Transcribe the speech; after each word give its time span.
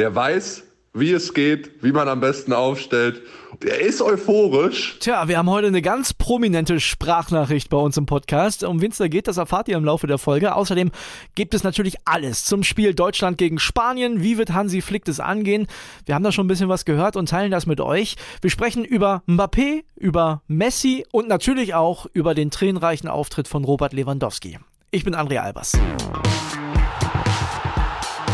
der 0.00 0.14
weiß, 0.14 0.64
wie 0.94 1.12
es 1.12 1.34
geht, 1.34 1.84
wie 1.84 1.92
man 1.92 2.08
am 2.08 2.20
besten 2.20 2.54
aufstellt. 2.54 3.20
Der 3.62 3.80
ist 3.80 4.00
euphorisch. 4.00 4.96
Tja, 4.98 5.28
wir 5.28 5.36
haben 5.36 5.50
heute 5.50 5.66
eine 5.66 5.82
ganz 5.82 6.14
prominente 6.14 6.80
Sprachnachricht 6.80 7.68
bei 7.68 7.76
uns 7.76 7.98
im 7.98 8.06
Podcast. 8.06 8.64
Um 8.64 8.80
wen 8.80 8.90
es 8.90 8.96
da 8.96 9.08
geht, 9.08 9.28
das 9.28 9.36
erfahrt 9.36 9.68
ihr 9.68 9.76
im 9.76 9.84
Laufe 9.84 10.06
der 10.06 10.16
Folge. 10.16 10.54
Außerdem 10.54 10.90
gibt 11.34 11.52
es 11.52 11.64
natürlich 11.64 11.96
alles 12.06 12.46
zum 12.46 12.64
Spiel 12.64 12.94
Deutschland 12.94 13.36
gegen 13.36 13.58
Spanien. 13.58 14.22
Wie 14.22 14.38
wird 14.38 14.54
Hansi 14.54 14.80
Flick 14.80 15.04
das 15.04 15.20
angehen? 15.20 15.66
Wir 16.06 16.14
haben 16.14 16.24
da 16.24 16.32
schon 16.32 16.46
ein 16.46 16.48
bisschen 16.48 16.70
was 16.70 16.86
gehört 16.86 17.14
und 17.14 17.28
teilen 17.28 17.50
das 17.50 17.66
mit 17.66 17.82
euch. 17.82 18.16
Wir 18.40 18.50
sprechen 18.50 18.84
über 18.84 19.22
Mbappé, 19.28 19.84
über 19.96 20.42
Messi 20.48 21.04
und 21.12 21.28
natürlich 21.28 21.74
auch 21.74 22.06
über 22.14 22.34
den 22.34 22.50
tränenreichen 22.50 23.08
Auftritt 23.08 23.48
von 23.48 23.64
Robert 23.64 23.92
Lewandowski. 23.92 24.58
Ich 24.92 25.04
bin 25.04 25.14
André 25.14 25.40
Albers. 25.40 25.78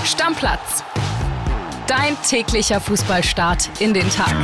Stammplatz. 0.05 0.85
Dein 1.87 2.17
täglicher 2.29 2.81
Fußballstart 2.81 3.81
in 3.81 3.95
den 3.95 4.11
Tag. 4.11 4.35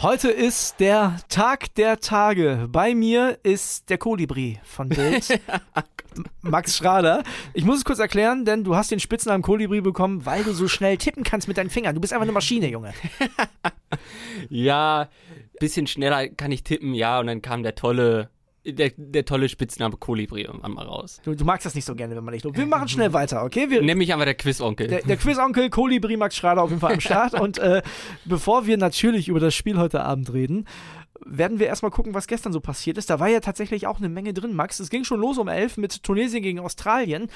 Heute 0.00 0.30
ist 0.30 0.78
der 0.78 1.16
Tag 1.28 1.74
der 1.74 1.98
Tage. 1.98 2.68
Bei 2.70 2.94
mir 2.94 3.36
ist 3.42 3.90
der 3.90 3.98
Kolibri 3.98 4.60
von 4.62 4.90
Bild. 4.90 5.40
Max 6.42 6.76
Schrader. 6.76 7.24
Ich 7.52 7.64
muss 7.64 7.78
es 7.78 7.84
kurz 7.84 7.98
erklären, 7.98 8.44
denn 8.44 8.62
du 8.62 8.76
hast 8.76 8.92
den 8.92 9.00
Spitznamen 9.00 9.42
Kolibri 9.42 9.80
bekommen, 9.80 10.24
weil 10.24 10.44
du 10.44 10.52
so 10.52 10.68
schnell 10.68 10.96
tippen 10.96 11.24
kannst 11.24 11.48
mit 11.48 11.56
deinen 11.56 11.70
Fingern. 11.70 11.96
Du 11.96 12.00
bist 12.00 12.12
einfach 12.12 12.22
eine 12.22 12.32
Maschine, 12.32 12.68
Junge. 12.68 12.94
ja, 14.50 15.08
bisschen 15.58 15.88
schneller 15.88 16.28
kann 16.28 16.52
ich 16.52 16.62
tippen, 16.62 16.94
ja, 16.94 17.18
und 17.18 17.26
dann 17.26 17.42
kam 17.42 17.64
der 17.64 17.74
tolle 17.74 18.30
der, 18.64 18.92
der 18.96 19.24
tolle 19.24 19.48
Spitzname 19.48 19.96
Kolibri 19.96 20.42
irgendwann 20.42 20.72
mal 20.72 20.86
raus. 20.86 21.20
Du, 21.24 21.34
du, 21.34 21.44
magst 21.44 21.66
das 21.66 21.74
nicht 21.74 21.84
so 21.84 21.94
gerne, 21.94 22.16
wenn 22.16 22.24
man 22.24 22.32
nicht 22.32 22.44
lobt. 22.44 22.56
Wir 22.56 22.66
machen 22.66 22.88
schnell 22.88 23.12
weiter, 23.12 23.44
okay? 23.44 23.68
Wir, 23.68 23.82
Nenn 23.82 23.98
mich 23.98 24.12
einfach 24.12 24.24
der 24.24 24.34
Quizonkel. 24.34 24.88
Der, 24.88 25.02
der 25.02 25.16
Quizonkel 25.16 25.70
Kolibri 25.70 26.16
Max 26.16 26.36
Schrader 26.36 26.62
auf 26.62 26.70
jeden 26.70 26.80
Fall 26.80 26.94
am 26.94 27.00
Start. 27.00 27.34
Und 27.40 27.58
äh, 27.58 27.82
bevor 28.24 28.66
wir 28.66 28.76
natürlich 28.76 29.28
über 29.28 29.40
das 29.40 29.54
Spiel 29.54 29.78
heute 29.78 30.02
Abend 30.02 30.32
reden, 30.32 30.66
werden 31.24 31.58
wir 31.58 31.66
erstmal 31.66 31.90
gucken, 31.90 32.14
was 32.14 32.26
gestern 32.26 32.52
so 32.52 32.60
passiert 32.60 32.98
ist. 32.98 33.10
Da 33.10 33.20
war 33.20 33.28
ja 33.28 33.40
tatsächlich 33.40 33.86
auch 33.86 33.98
eine 33.98 34.08
Menge 34.08 34.34
drin, 34.34 34.54
Max. 34.54 34.80
Es 34.80 34.90
ging 34.90 35.04
schon 35.04 35.20
los 35.20 35.38
um 35.38 35.48
elf 35.48 35.76
mit 35.76 36.02
Tunesien 36.02 36.42
gegen 36.42 36.58
Australien. 36.58 37.28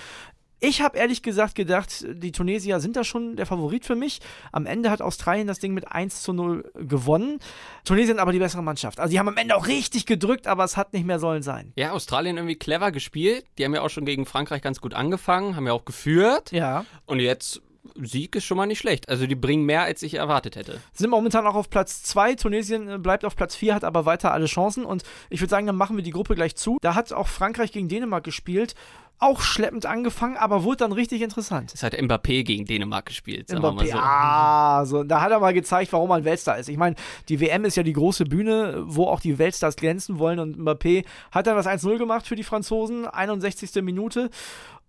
Ich 0.61 0.83
habe 0.83 0.99
ehrlich 0.99 1.23
gesagt 1.23 1.55
gedacht, 1.55 2.05
die 2.09 2.33
Tunesier 2.33 2.81
sind 2.81 2.97
da 2.97 3.05
schon 3.05 3.37
der 3.37 3.47
Favorit 3.47 3.85
für 3.85 3.95
mich. 3.95 4.21
Am 4.51 4.67
Ende 4.67 4.91
hat 4.91 5.01
Australien 5.01 5.47
das 5.47 5.61
Ding 5.61 5.73
mit 5.73 5.91
1 5.91 6.23
zu 6.23 6.33
0 6.33 6.71
gewonnen. 6.75 7.39
Tunesien 7.85 8.19
aber 8.19 8.33
die 8.33 8.41
bessere 8.41 8.63
Mannschaft. 8.63 8.99
Also 8.99 9.13
die 9.13 9.19
haben 9.21 9.29
am 9.29 9.37
Ende 9.37 9.57
auch 9.57 9.69
richtig 9.69 10.05
gedrückt, 10.05 10.49
aber 10.49 10.65
es 10.65 10.77
hat 10.77 10.93
nicht 10.93 11.07
mehr 11.07 11.21
sollen 11.21 11.43
sein. 11.43 11.73
Ja, 11.77 11.93
Australien 11.93 12.37
irgendwie 12.37 12.57
clever 12.57 12.91
gespielt. 12.91 13.45
Die 13.57 13.65
haben 13.65 13.75
ja 13.75 13.83
auch 13.83 13.91
schon 13.91 14.05
gegen 14.05 14.27
Frankreich 14.27 14.63
ganz 14.63 14.81
gut 14.81 14.95
angefangen, 14.95 15.55
haben 15.55 15.67
ja 15.67 15.73
auch 15.73 15.85
geführt. 15.85 16.51
Ja. 16.51 16.85
Und 17.07 17.21
jetzt 17.21 17.63
Sieg 17.95 18.37
ist 18.37 18.45
schon 18.45 18.57
mal 18.57 18.67
nicht 18.67 18.79
schlecht. 18.79 19.09
Also 19.09 19.27
die 19.27 19.35
bringen 19.35 19.65
mehr, 19.65 19.83
als 19.83 20.03
ich 20.03 20.15
erwartet 20.15 20.57
hätte. 20.57 20.81
Sind 20.93 21.11
momentan 21.11 21.47
auch 21.47 21.55
auf 21.55 21.71
Platz 21.71 22.03
2. 22.03 22.35
Tunesien 22.35 22.89
äh, 22.89 22.99
bleibt 22.99 23.25
auf 23.25 23.37
Platz 23.37 23.55
4, 23.55 23.75
hat 23.75 23.85
aber 23.85 24.07
weiter 24.07 24.33
alle 24.33 24.47
Chancen. 24.47 24.85
Und 24.85 25.05
ich 25.31 25.41
würde 25.41 25.51
sagen, 25.51 25.67
dann 25.67 25.77
machen 25.77 25.97
wir 25.97 26.05
die 26.05 26.11
Gruppe 26.11 26.35
gleich 26.35 26.57
zu. 26.57 26.79
Da 26.83 26.95
hat 26.95 27.13
auch 27.13 27.29
Frankreich 27.29 27.73
gegen 27.73 27.89
Dänemark 27.89 28.25
gespielt 28.25 28.75
auch 29.19 29.41
schleppend 29.41 29.87
angefangen, 29.87 30.37
aber 30.37 30.63
wurde 30.63 30.79
dann 30.79 30.93
richtig 30.93 31.23
interessant. 31.23 31.73
Es 31.75 31.83
hat 31.83 31.95
Mbappé 31.95 32.45
gegen 32.45 32.65
Dänemark 32.65 33.07
gespielt, 33.07 33.49
sagen 33.49 33.63
Mbappé, 33.63 33.71
wir 33.71 33.73
mal 33.73 33.87
so. 33.87 33.99
Ah, 33.99 34.85
so, 34.85 35.05
da 35.05 35.21
hat 35.21 35.33
er 35.33 35.41
mal 35.41 35.53
gezeigt, 35.55 35.93
warum 35.93 36.13
ein 36.13 36.25
Weltstar 36.25 36.59
ist. 36.59 36.69
Ich 36.69 36.77
meine, 36.77 36.97
die 37.29 37.41
WM 37.41 37.65
ist 37.65 37.77
ja 37.77 37.83
die 37.83 37.93
große 37.93 38.25
Bühne, 38.25 38.83
wo 38.87 39.07
auch 39.07 39.21
die 39.21 39.39
Weltstars 39.39 39.77
glänzen 39.77 40.19
wollen 40.19 40.39
und 40.39 40.59
Mbappé 40.59 41.05
hat 41.33 41.47
dann 41.47 41.57
das 41.57 41.67
1-0 41.67 41.99
gemacht 41.99 42.27
für 42.27 42.37
die 42.37 42.45
Franzosen, 42.45 43.07
61. 43.07 43.83
Minute 43.83 44.31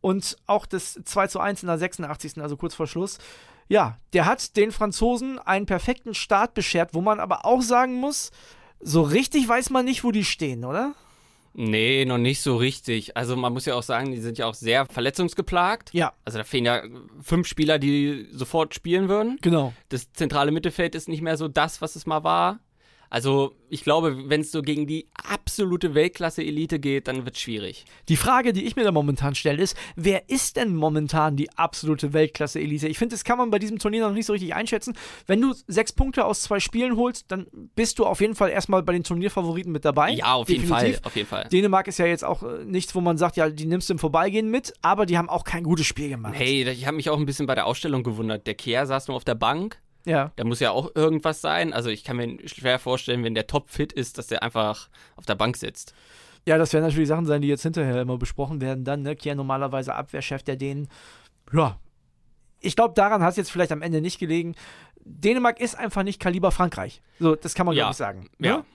und 0.01 0.37
auch 0.45 0.65
das 0.65 0.99
2 1.03 1.39
1 1.39 1.63
in 1.63 1.67
der 1.67 1.77
86. 1.77 2.41
also 2.41 2.55
kurz 2.55 2.75
vor 2.75 2.87
Schluss. 2.87 3.17
Ja, 3.67 3.97
der 4.13 4.25
hat 4.25 4.55
den 4.57 4.71
Franzosen 4.71 5.39
einen 5.39 5.65
perfekten 5.65 6.13
Start 6.13 6.53
beschert, 6.53 6.93
wo 6.93 7.01
man 7.01 7.19
aber 7.19 7.45
auch 7.45 7.61
sagen 7.61 7.95
muss, 7.95 8.31
so 8.79 9.01
richtig 9.01 9.47
weiß 9.47 9.69
man 9.69 9.85
nicht, 9.85 10.03
wo 10.03 10.11
die 10.11 10.23
stehen, 10.25 10.65
oder? 10.65 10.93
Nee, 11.53 12.05
noch 12.05 12.17
nicht 12.17 12.41
so 12.41 12.55
richtig. 12.57 13.17
Also 13.17 13.35
man 13.35 13.53
muss 13.53 13.65
ja 13.65 13.75
auch 13.75 13.83
sagen, 13.83 14.11
die 14.11 14.21
sind 14.21 14.37
ja 14.37 14.45
auch 14.45 14.53
sehr 14.53 14.85
verletzungsgeplagt. 14.85 15.93
Ja. 15.93 16.13
Also 16.25 16.37
da 16.37 16.43
fehlen 16.43 16.65
ja 16.65 16.83
fünf 17.21 17.47
Spieler, 17.47 17.79
die 17.79 18.27
sofort 18.31 18.73
spielen 18.73 19.09
würden. 19.09 19.37
Genau. 19.41 19.73
Das 19.89 20.11
zentrale 20.13 20.51
Mittelfeld 20.51 20.95
ist 20.95 21.09
nicht 21.09 21.21
mehr 21.21 21.37
so 21.37 21.47
das, 21.47 21.81
was 21.81 21.95
es 21.95 22.05
mal 22.05 22.23
war. 22.23 22.59
Also 23.09 23.55
ich 23.69 23.83
glaube, 23.83 24.29
wenn 24.29 24.41
es 24.41 24.51
so 24.51 24.61
gegen 24.61 24.87
die 24.87 25.07
absolute 25.13 25.95
Weltklasse-Elite 25.95 26.79
geht, 26.79 27.07
dann 27.07 27.25
wird 27.25 27.35
es 27.35 27.41
schwierig. 27.41 27.85
Die 28.07 28.15
Frage, 28.15 28.53
die 28.53 28.65
ich 28.65 28.75
mir 28.75 28.83
da 28.83 28.91
momentan 28.91 29.35
stelle, 29.35 29.61
ist, 29.61 29.75
wer 29.95 30.29
ist 30.29 30.57
denn 30.57 30.75
momentan 30.75 31.35
die 31.35 31.49
absolute 31.57 32.13
Weltklasse-Elite? 32.13 32.87
Ich 32.87 32.97
finde, 32.97 33.15
das 33.15 33.23
kann 33.23 33.37
man 33.37 33.49
bei 33.49 33.59
diesem 33.59 33.79
Turnier 33.79 34.07
noch 34.07 34.13
nicht 34.13 34.25
so 34.25 34.33
richtig 34.33 34.53
einschätzen. 34.53 34.95
Wenn 35.27 35.41
du 35.41 35.53
sechs 35.67 35.91
Punkte 35.91 36.25
aus 36.25 36.41
zwei 36.41 36.59
Spielen 36.59 36.97
holst, 36.97 37.25
dann 37.31 37.47
bist 37.75 37.99
du 37.99 38.05
auf 38.05 38.21
jeden 38.21 38.35
Fall 38.35 38.49
erstmal 38.49 38.83
bei 38.83 38.93
den 38.93 39.03
Turnierfavoriten 39.03 39.71
mit 39.71 39.85
dabei. 39.85 40.11
Ja, 40.11 40.33
auf 40.33 40.49
jeden 40.49 40.67
Fall. 40.67 40.99
Auf 41.03 41.15
jeden 41.15 41.27
Fall. 41.27 41.47
Dänemark 41.51 41.87
ist 41.87 41.99
ja 41.99 42.05
jetzt 42.05 42.23
auch 42.23 42.43
äh, 42.43 42.63
nichts, 42.65 42.93
wo 42.95 43.01
man 43.01 43.17
sagt, 43.17 43.37
ja, 43.37 43.49
die 43.49 43.65
nimmst 43.65 43.89
du 43.89 43.93
im 43.93 43.99
Vorbeigehen 43.99 44.49
mit, 44.49 44.73
aber 44.81 45.05
die 45.05 45.17
haben 45.17 45.29
auch 45.29 45.43
kein 45.43 45.63
gutes 45.63 45.85
Spiel 45.85 46.09
gemacht. 46.09 46.33
Hey, 46.35 46.67
ich 46.69 46.85
habe 46.85 46.97
mich 46.97 47.09
auch 47.09 47.17
ein 47.17 47.25
bisschen 47.25 47.45
bei 47.45 47.55
der 47.55 47.65
Ausstellung 47.65 48.03
gewundert. 48.03 48.45
Der 48.47 48.55
Kehr 48.55 48.85
saß 48.85 49.07
nur 49.07 49.17
auf 49.17 49.25
der 49.25 49.35
Bank 49.35 49.79
ja. 50.05 50.31
Da 50.35 50.43
muss 50.43 50.59
ja 50.59 50.71
auch 50.71 50.95
irgendwas 50.95 51.41
sein. 51.41 51.73
Also 51.73 51.89
ich 51.89 52.03
kann 52.03 52.17
mir 52.17 52.37
schwer 52.47 52.79
vorstellen, 52.79 53.23
wenn 53.23 53.35
der 53.35 53.47
top 53.47 53.69
fit 53.69 53.93
ist, 53.93 54.17
dass 54.17 54.27
der 54.27 54.43
einfach 54.43 54.89
auf 55.15 55.25
der 55.25 55.35
Bank 55.35 55.57
sitzt. 55.57 55.93
Ja, 56.45 56.57
das 56.57 56.73
werden 56.73 56.85
natürlich 56.85 57.09
Sachen 57.09 57.25
sein, 57.25 57.41
die 57.41 57.47
jetzt 57.47 57.63
hinterher 57.63 58.01
immer 58.01 58.17
besprochen 58.17 58.61
werden. 58.61 58.83
Dann, 58.83 59.03
ne, 59.03 59.15
Kier 59.15 59.35
normalerweise 59.35 59.93
Abwehrchef 59.93 60.43
der 60.43 60.55
Dänen. 60.55 60.87
Ja. 61.53 61.77
Ich 62.61 62.75
glaube, 62.75 62.93
daran 62.93 63.21
hat 63.21 63.31
es 63.31 63.37
jetzt 63.37 63.51
vielleicht 63.51 63.71
am 63.71 63.81
Ende 63.81 64.01
nicht 64.01 64.19
gelegen. 64.19 64.55
Dänemark 65.01 65.59
ist 65.59 65.75
einfach 65.75 66.03
nicht 66.03 66.19
Kaliber 66.19 66.51
Frankreich. 66.51 67.01
So, 67.19 67.35
das 67.35 67.53
kann 67.53 67.65
man 67.65 67.75
ja. 67.75 67.83
glaube 67.83 67.91
ich 67.91 67.97
sagen. 67.97 68.29
Ja. 68.39 68.57
Ne? 68.57 68.65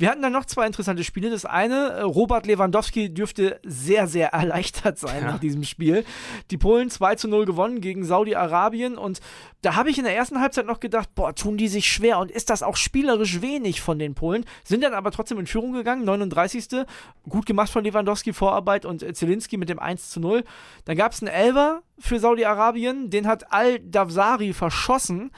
Wir 0.00 0.08
hatten 0.08 0.22
dann 0.22 0.32
noch 0.32 0.46
zwei 0.46 0.66
interessante 0.66 1.04
Spiele. 1.04 1.28
Das 1.28 1.44
eine, 1.44 1.90
äh, 1.90 2.00
Robert 2.00 2.46
Lewandowski 2.46 3.12
dürfte 3.12 3.60
sehr, 3.62 4.06
sehr 4.06 4.28
erleichtert 4.32 4.98
sein 4.98 5.22
ja. 5.22 5.32
nach 5.32 5.38
diesem 5.38 5.62
Spiel. 5.62 6.06
Die 6.50 6.56
Polen 6.56 6.88
2 6.88 7.16
zu 7.16 7.28
0 7.28 7.44
gewonnen 7.44 7.82
gegen 7.82 8.02
Saudi-Arabien 8.02 8.96
und 8.96 9.20
da 9.60 9.74
habe 9.74 9.90
ich 9.90 9.98
in 9.98 10.04
der 10.04 10.16
ersten 10.16 10.40
Halbzeit 10.40 10.64
noch 10.64 10.80
gedacht, 10.80 11.10
boah, 11.14 11.34
tun 11.34 11.58
die 11.58 11.68
sich 11.68 11.86
schwer 11.86 12.18
und 12.18 12.30
ist 12.30 12.48
das 12.48 12.62
auch 12.62 12.76
spielerisch 12.76 13.42
wenig 13.42 13.82
von 13.82 13.98
den 13.98 14.14
Polen. 14.14 14.46
Sind 14.64 14.82
dann 14.82 14.94
aber 14.94 15.10
trotzdem 15.10 15.38
in 15.38 15.46
Führung 15.46 15.74
gegangen, 15.74 16.06
39. 16.06 16.86
Gut 17.28 17.44
gemacht 17.44 17.70
von 17.70 17.84
Lewandowski, 17.84 18.32
Vorarbeit 18.32 18.86
und 18.86 19.04
Zelinski 19.14 19.58
mit 19.58 19.68
dem 19.68 19.78
1 19.78 20.08
zu 20.08 20.20
0. 20.20 20.44
Dann 20.86 20.96
gab 20.96 21.12
es 21.12 21.20
einen 21.22 21.28
Elver 21.28 21.82
für 21.98 22.18
Saudi-Arabien, 22.18 23.10
den 23.10 23.26
hat 23.26 23.52
Al-Davsari 23.52 24.54
verschossen 24.54 25.30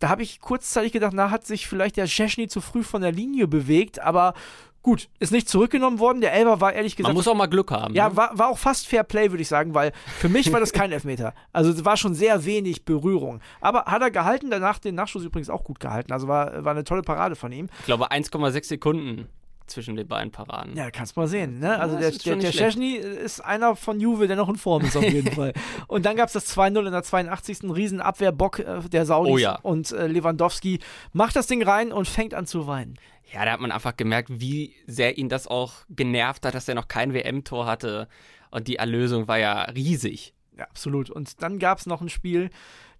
da 0.00 0.08
habe 0.08 0.22
ich 0.22 0.40
kurzzeitig 0.40 0.92
gedacht, 0.92 1.12
na, 1.14 1.30
hat 1.30 1.46
sich 1.46 1.68
vielleicht 1.68 1.96
der 1.96 2.06
Szczesny 2.06 2.48
zu 2.48 2.60
früh 2.60 2.82
von 2.82 3.02
der 3.02 3.12
Linie 3.12 3.46
bewegt, 3.46 4.00
aber 4.00 4.34
Gut, 4.82 5.10
ist 5.18 5.30
nicht 5.30 5.46
zurückgenommen 5.46 5.98
worden. 5.98 6.22
Der 6.22 6.32
Elber 6.32 6.62
war 6.62 6.72
ehrlich 6.72 6.96
gesagt. 6.96 7.08
Man 7.08 7.14
muss 7.14 7.28
auch 7.28 7.34
mal 7.34 7.48
Glück 7.48 7.70
haben. 7.70 7.94
Ja, 7.94 8.08
ne? 8.08 8.16
war, 8.16 8.38
war 8.38 8.48
auch 8.48 8.56
fast 8.56 8.88
Fair 8.88 9.04
Play, 9.04 9.30
würde 9.30 9.42
ich 9.42 9.48
sagen, 9.48 9.74
weil 9.74 9.92
für 10.18 10.30
mich 10.30 10.50
war 10.54 10.60
das 10.60 10.72
kein 10.72 10.90
Elfmeter. 10.92 11.34
Also 11.52 11.70
es 11.70 11.84
war 11.84 11.98
schon 11.98 12.14
sehr 12.14 12.46
wenig 12.46 12.86
Berührung. 12.86 13.40
Aber 13.60 13.84
hat 13.84 14.00
er 14.00 14.10
gehalten, 14.10 14.50
danach 14.50 14.78
den 14.78 14.94
Nachschuss 14.94 15.24
übrigens 15.24 15.50
auch 15.50 15.64
gut 15.64 15.80
gehalten. 15.80 16.12
Also 16.12 16.28
war, 16.28 16.64
war 16.64 16.72
eine 16.72 16.84
tolle 16.84 17.02
Parade 17.02 17.36
von 17.36 17.52
ihm. 17.52 17.68
Ich 17.80 17.84
glaube 17.84 18.10
1,6 18.10 18.64
Sekunden 18.64 19.28
zwischen 19.70 19.96
den 19.96 20.06
beiden 20.06 20.30
Paraden. 20.30 20.76
Ja, 20.76 20.90
kannst 20.90 21.16
mal 21.16 21.26
sehen. 21.26 21.58
Ne? 21.58 21.78
Also 21.78 21.94
ja, 21.94 22.02
der, 22.02 22.10
der, 22.10 22.36
der 22.36 22.52
Szczesny 22.52 22.94
ist 22.94 23.40
einer 23.40 23.76
von 23.76 24.00
Juve, 24.00 24.26
der 24.26 24.36
noch 24.36 24.48
in 24.48 24.56
Form 24.56 24.84
ist 24.84 24.96
auf 24.96 25.02
jeden 25.02 25.32
Fall. 25.34 25.52
Und 25.86 26.04
dann 26.06 26.16
gab 26.16 26.26
es 26.26 26.32
das 26.32 26.56
2-0 26.56 26.86
in 26.86 26.92
der 26.92 27.02
82. 27.02 27.64
Riesenabwehrbock 27.64 28.58
äh, 28.58 28.80
der 28.88 29.06
Saudis. 29.06 29.32
Oh 29.32 29.38
ja. 29.38 29.58
Und 29.62 29.92
äh, 29.92 30.06
Lewandowski 30.06 30.80
macht 31.12 31.36
das 31.36 31.46
Ding 31.46 31.62
rein 31.62 31.92
und 31.92 32.06
fängt 32.08 32.34
an 32.34 32.46
zu 32.46 32.66
weinen. 32.66 32.98
Ja, 33.32 33.44
da 33.44 33.52
hat 33.52 33.60
man 33.60 33.70
einfach 33.70 33.96
gemerkt, 33.96 34.28
wie 34.30 34.74
sehr 34.86 35.16
ihn 35.16 35.28
das 35.28 35.46
auch 35.46 35.72
genervt 35.88 36.44
hat, 36.44 36.54
dass 36.54 36.68
er 36.68 36.74
noch 36.74 36.88
kein 36.88 37.14
WM-Tor 37.14 37.66
hatte. 37.66 38.08
Und 38.50 38.66
die 38.66 38.76
Erlösung 38.76 39.28
war 39.28 39.38
ja 39.38 39.62
riesig. 39.62 40.34
Ja, 40.58 40.64
absolut. 40.64 41.10
Und 41.10 41.42
dann 41.42 41.58
gab 41.58 41.78
es 41.78 41.86
noch 41.86 42.00
ein 42.00 42.08
Spiel, 42.08 42.50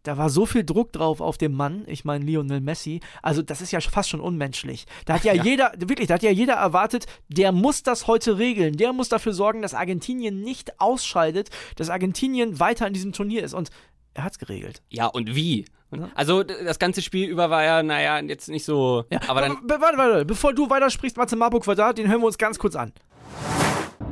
da 0.03 0.17
war 0.17 0.31
so 0.31 0.47
viel 0.47 0.65
Druck 0.65 0.93
drauf 0.93 1.21
auf 1.21 1.39
dem 1.39 1.53
Mann, 1.53 1.85
ich 1.87 2.05
meine 2.05 2.25
Lionel 2.25 2.61
Messi. 2.61 3.01
Also, 3.23 3.43
das 3.43 3.61
ist 3.61 3.71
ja 3.71 3.81
fast 3.81 4.09
schon 4.09 4.21
unmenschlich. 4.21 4.87
Da 5.05 5.15
hat 5.15 5.25
ja, 5.25 5.35
ja, 5.35 5.43
jeder, 5.43 5.73
wirklich, 5.77 6.09
da 6.09 6.15
hat 6.15 6.23
ja 6.23 6.31
jeder 6.31 6.55
erwartet, 6.55 7.07
der 7.29 7.53
muss 7.53 7.83
das 7.83 8.07
heute 8.07 8.39
regeln. 8.39 8.77
Der 8.77 8.93
muss 8.93 9.09
dafür 9.09 9.33
sorgen, 9.33 9.63
dass 9.63 9.75
Argentinien 9.75 10.41
nicht 10.41 10.81
ausscheidet, 10.81 11.51
dass 11.77 11.91
Argentinien 11.91 12.61
weiter 12.61 12.87
in 12.87 12.93
diesem 12.93 13.13
Turnier 13.13 13.45
ist. 13.45 13.55
Und 13.55 13.71
er 14.15 14.25
hat 14.25 14.33
es 14.33 14.39
geregelt. 14.39 14.83
Ja, 14.89 15.07
und 15.07 15.35
wie? 15.35 15.67
Also 16.15 16.45
das 16.45 16.79
ganze 16.79 17.03
Spiel 17.03 17.29
über 17.29 17.51
war 17.51 17.65
ja, 17.65 17.83
naja, 17.83 18.21
jetzt 18.21 18.49
nicht 18.49 18.65
so. 18.65 19.05
Ja. 19.11 19.21
Aber 19.27 19.41
dann. 19.41 19.59
Warte, 19.65 19.99
warte, 19.99 20.25
bevor 20.25 20.55
du 20.55 20.71
weitersprichst, 20.71 21.17
Matze 21.17 21.37
Marburg 21.37 21.65
Quadrat, 21.65 21.99
den 21.99 22.09
hören 22.09 22.21
wir 22.21 22.27
uns 22.27 22.39
ganz 22.39 22.59
kurz 22.59 22.77
an. 22.77 22.93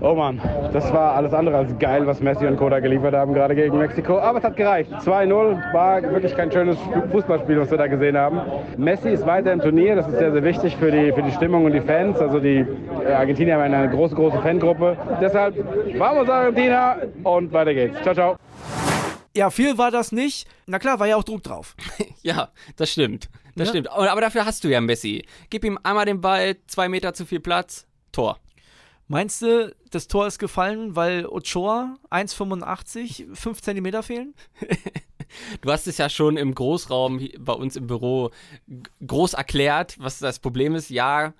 Oh 0.00 0.14
Mann, 0.14 0.40
das 0.72 0.92
war 0.92 1.14
alles 1.16 1.32
andere 1.32 1.56
als 1.56 1.76
geil, 1.78 2.06
was 2.06 2.20
Messi 2.20 2.46
und 2.46 2.56
Koda 2.56 2.78
geliefert 2.78 3.14
haben, 3.14 3.34
gerade 3.34 3.56
gegen 3.56 3.76
Mexiko. 3.78 4.18
Aber 4.20 4.38
es 4.38 4.44
hat 4.44 4.54
gereicht. 4.56 4.92
2-0 4.92 5.72
war 5.72 6.02
wirklich 6.02 6.36
kein 6.36 6.52
schönes 6.52 6.78
Fußballspiel, 7.10 7.58
was 7.60 7.70
wir 7.70 7.78
da 7.78 7.88
gesehen 7.88 8.16
haben. 8.16 8.40
Messi 8.76 9.08
ist 9.08 9.26
weiter 9.26 9.52
im 9.52 9.60
Turnier, 9.60 9.96
das 9.96 10.06
ist 10.06 10.18
sehr, 10.18 10.30
sehr 10.30 10.44
wichtig 10.44 10.76
für 10.76 10.92
die, 10.92 11.10
für 11.12 11.22
die 11.22 11.32
Stimmung 11.32 11.64
und 11.64 11.72
die 11.72 11.80
Fans. 11.80 12.16
Also 12.20 12.38
die 12.38 12.64
äh, 13.04 13.12
Argentinier 13.12 13.54
haben 13.54 13.72
eine 13.74 13.90
große, 13.90 14.14
große 14.14 14.40
Fangruppe. 14.40 14.96
Deshalb, 15.20 15.56
vamos 15.98 16.28
Argentina 16.28 16.98
und 17.24 17.52
weiter 17.52 17.74
geht's. 17.74 18.00
Ciao, 18.02 18.14
ciao. 18.14 18.36
Ja, 19.36 19.50
viel 19.50 19.78
war 19.78 19.90
das 19.90 20.12
nicht. 20.12 20.46
Na 20.66 20.78
klar, 20.78 21.00
war 21.00 21.08
ja 21.08 21.16
auch 21.16 21.24
Druck 21.24 21.42
drauf. 21.42 21.74
Ja, 22.22 22.48
das 22.76 22.90
stimmt. 22.92 23.28
Das 23.56 23.68
Ja. 23.68 23.70
stimmt. 23.72 23.90
Aber 23.90 24.10
aber 24.12 24.20
dafür 24.20 24.44
hast 24.44 24.62
du 24.62 24.68
ja 24.68 24.80
Messi. 24.80 25.24
Gib 25.50 25.64
ihm 25.64 25.78
einmal 25.82 26.04
den 26.04 26.20
Ball, 26.20 26.56
zwei 26.66 26.88
Meter 26.88 27.14
zu 27.14 27.24
viel 27.24 27.40
Platz, 27.40 27.86
Tor. 28.12 28.36
Meinst 29.08 29.40
du, 29.40 29.74
das 29.90 30.06
Tor 30.06 30.26
ist 30.26 30.38
gefallen, 30.38 30.94
weil 30.94 31.26
Ochoa 31.26 31.96
1,85, 32.10 33.34
5 33.34 33.62
Zentimeter 33.62 34.02
fehlen? 34.02 34.34
Du 35.60 35.70
hast 35.70 35.86
es 35.86 35.98
ja 35.98 36.08
schon 36.08 36.38
im 36.38 36.54
Großraum 36.54 37.20
bei 37.38 37.52
uns 37.52 37.76
im 37.76 37.86
Büro 37.86 38.30
groß 39.06 39.34
erklärt, 39.34 39.96
was 39.98 40.18
das 40.20 40.38
Problem 40.38 40.74
ist. 40.74 40.88
Ja, 40.88 41.34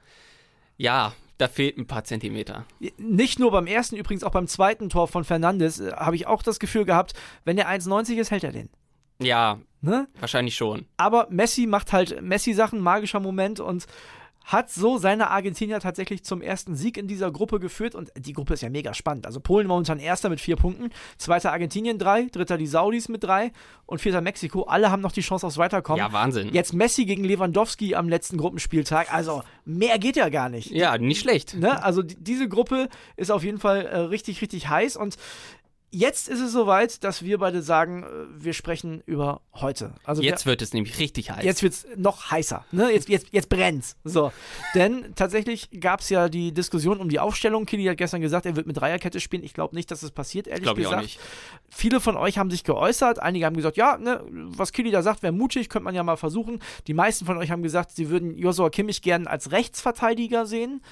ja, 0.76 1.14
da 1.38 1.48
fehlt 1.48 1.78
ein 1.78 1.86
paar 1.86 2.04
Zentimeter. 2.04 2.66
Nicht 2.98 3.38
nur 3.38 3.50
beim 3.50 3.66
ersten, 3.66 3.96
übrigens 3.96 4.24
auch 4.24 4.32
beim 4.32 4.46
zweiten 4.46 4.90
Tor 4.90 5.08
von 5.08 5.24
Fernandes 5.24 5.80
äh, 5.80 5.92
habe 5.92 6.16
ich 6.16 6.26
auch 6.26 6.42
das 6.42 6.58
Gefühl 6.58 6.84
gehabt, 6.84 7.14
wenn 7.44 7.56
der 7.56 7.68
1,90 7.68 8.16
ist, 8.16 8.30
hält 8.30 8.44
er 8.44 8.52
den. 8.52 8.68
Ja, 9.22 9.58
Ne? 9.80 10.08
wahrscheinlich 10.18 10.56
schon. 10.56 10.86
Aber 10.96 11.28
Messi 11.30 11.66
macht 11.66 11.92
halt 11.92 12.20
Messi-Sachen, 12.20 12.80
magischer 12.80 13.20
Moment 13.20 13.60
und 13.60 13.86
hat 14.48 14.70
so 14.70 14.96
seine 14.96 15.30
Argentinier 15.30 15.78
tatsächlich 15.78 16.24
zum 16.24 16.40
ersten 16.40 16.74
Sieg 16.74 16.96
in 16.96 17.06
dieser 17.06 17.30
Gruppe 17.30 17.60
geführt 17.60 17.94
und 17.94 18.10
die 18.16 18.32
Gruppe 18.32 18.54
ist 18.54 18.62
ja 18.62 18.70
mega 18.70 18.94
spannend. 18.94 19.26
Also 19.26 19.40
Polen 19.40 19.66
momentan 19.66 19.98
erster 19.98 20.30
mit 20.30 20.40
vier 20.40 20.56
Punkten, 20.56 20.88
zweiter 21.18 21.52
Argentinien 21.52 21.98
drei, 21.98 22.28
dritter 22.32 22.56
die 22.56 22.66
Saudis 22.66 23.10
mit 23.10 23.22
drei 23.24 23.52
und 23.84 24.00
vierter 24.00 24.22
Mexiko. 24.22 24.62
Alle 24.62 24.90
haben 24.90 25.02
noch 25.02 25.12
die 25.12 25.20
Chance 25.20 25.46
aufs 25.46 25.58
Weiterkommen. 25.58 25.98
Ja, 25.98 26.12
Wahnsinn. 26.14 26.48
Jetzt 26.54 26.72
Messi 26.72 27.04
gegen 27.04 27.24
Lewandowski 27.24 27.94
am 27.94 28.08
letzten 28.08 28.38
Gruppenspieltag. 28.38 29.12
Also 29.12 29.42
mehr 29.66 29.98
geht 29.98 30.16
ja 30.16 30.30
gar 30.30 30.48
nicht. 30.48 30.70
Ja, 30.70 30.96
nicht 30.96 31.20
schlecht. 31.20 31.54
Ne? 31.54 31.82
Also 31.84 32.02
die, 32.02 32.16
diese 32.16 32.48
Gruppe 32.48 32.88
ist 33.16 33.30
auf 33.30 33.44
jeden 33.44 33.58
Fall 33.58 33.84
äh, 33.84 33.98
richtig, 33.98 34.40
richtig 34.40 34.70
heiß 34.70 34.96
und 34.96 35.18
jetzt 35.90 36.28
ist 36.28 36.40
es 36.40 36.52
soweit, 36.52 37.02
dass 37.04 37.22
wir 37.22 37.38
beide 37.38 37.62
sagen, 37.62 38.02
äh, 38.02 38.06
wir 38.44 38.52
sprechen 38.52 39.02
über 39.06 39.40
heute. 39.54 39.94
Also 40.04 40.22
wir, 40.22 40.28
Jetzt 40.30 40.46
wird 40.46 40.62
es 40.62 40.72
nämlich 40.72 40.98
richtig 40.98 41.30
heiß. 41.30 41.44
Jetzt 41.44 41.62
wird 41.62 41.72
es 41.72 41.86
noch 41.96 42.30
heißer. 42.30 42.64
Ne? 42.72 42.90
Jetzt, 42.90 43.08
jetzt, 43.08 43.28
jetzt 43.30 43.48
brennt's. 43.48 43.96
So. 44.04 44.32
Denn 44.74 45.14
tatsächlich 45.14 45.68
gab 45.80 46.00
es 46.00 46.10
ja 46.10 46.28
die 46.28 46.52
Diskussion 46.52 47.00
um 47.00 47.08
die 47.08 47.18
Aufstellung. 47.18 47.66
Kili 47.66 47.84
hat 47.84 47.96
gestern 47.96 48.20
gesagt, 48.20 48.46
er 48.46 48.56
wird 48.56 48.66
mit 48.66 48.76
Dreierkette 48.76 49.20
spielen. 49.20 49.42
Ich 49.42 49.54
glaube 49.54 49.74
nicht, 49.74 49.90
dass 49.90 50.02
es 50.02 50.10
passiert, 50.10 50.46
ehrlich 50.46 50.64
Glaube 50.64 50.80
ich 50.80 50.86
auch 50.86 50.90
gesagt. 50.90 51.04
nicht. 51.04 51.20
Viele 51.70 52.00
von 52.00 52.16
euch 52.16 52.38
haben 52.38 52.50
sich 52.50 52.64
geäußert. 52.64 53.20
Einige 53.20 53.46
haben 53.46 53.56
gesagt, 53.56 53.76
ja, 53.76 53.96
ne, 53.96 54.22
was 54.30 54.72
Kili 54.72 54.90
da 54.90 55.02
sagt, 55.02 55.22
wäre 55.22 55.32
mutig, 55.32 55.68
könnte 55.68 55.84
man 55.84 55.94
ja 55.94 56.02
mal 56.02 56.16
versuchen. 56.16 56.60
Die 56.86 56.94
meisten 56.94 57.24
von 57.24 57.38
euch 57.38 57.50
haben 57.50 57.62
gesagt, 57.62 57.92
sie 57.92 58.10
würden 58.10 58.36
Joshua 58.36 58.70
Kimmich 58.70 59.02
gern 59.02 59.26
als 59.26 59.52
Rechtsverteidiger 59.52 60.46
sehen. 60.46 60.82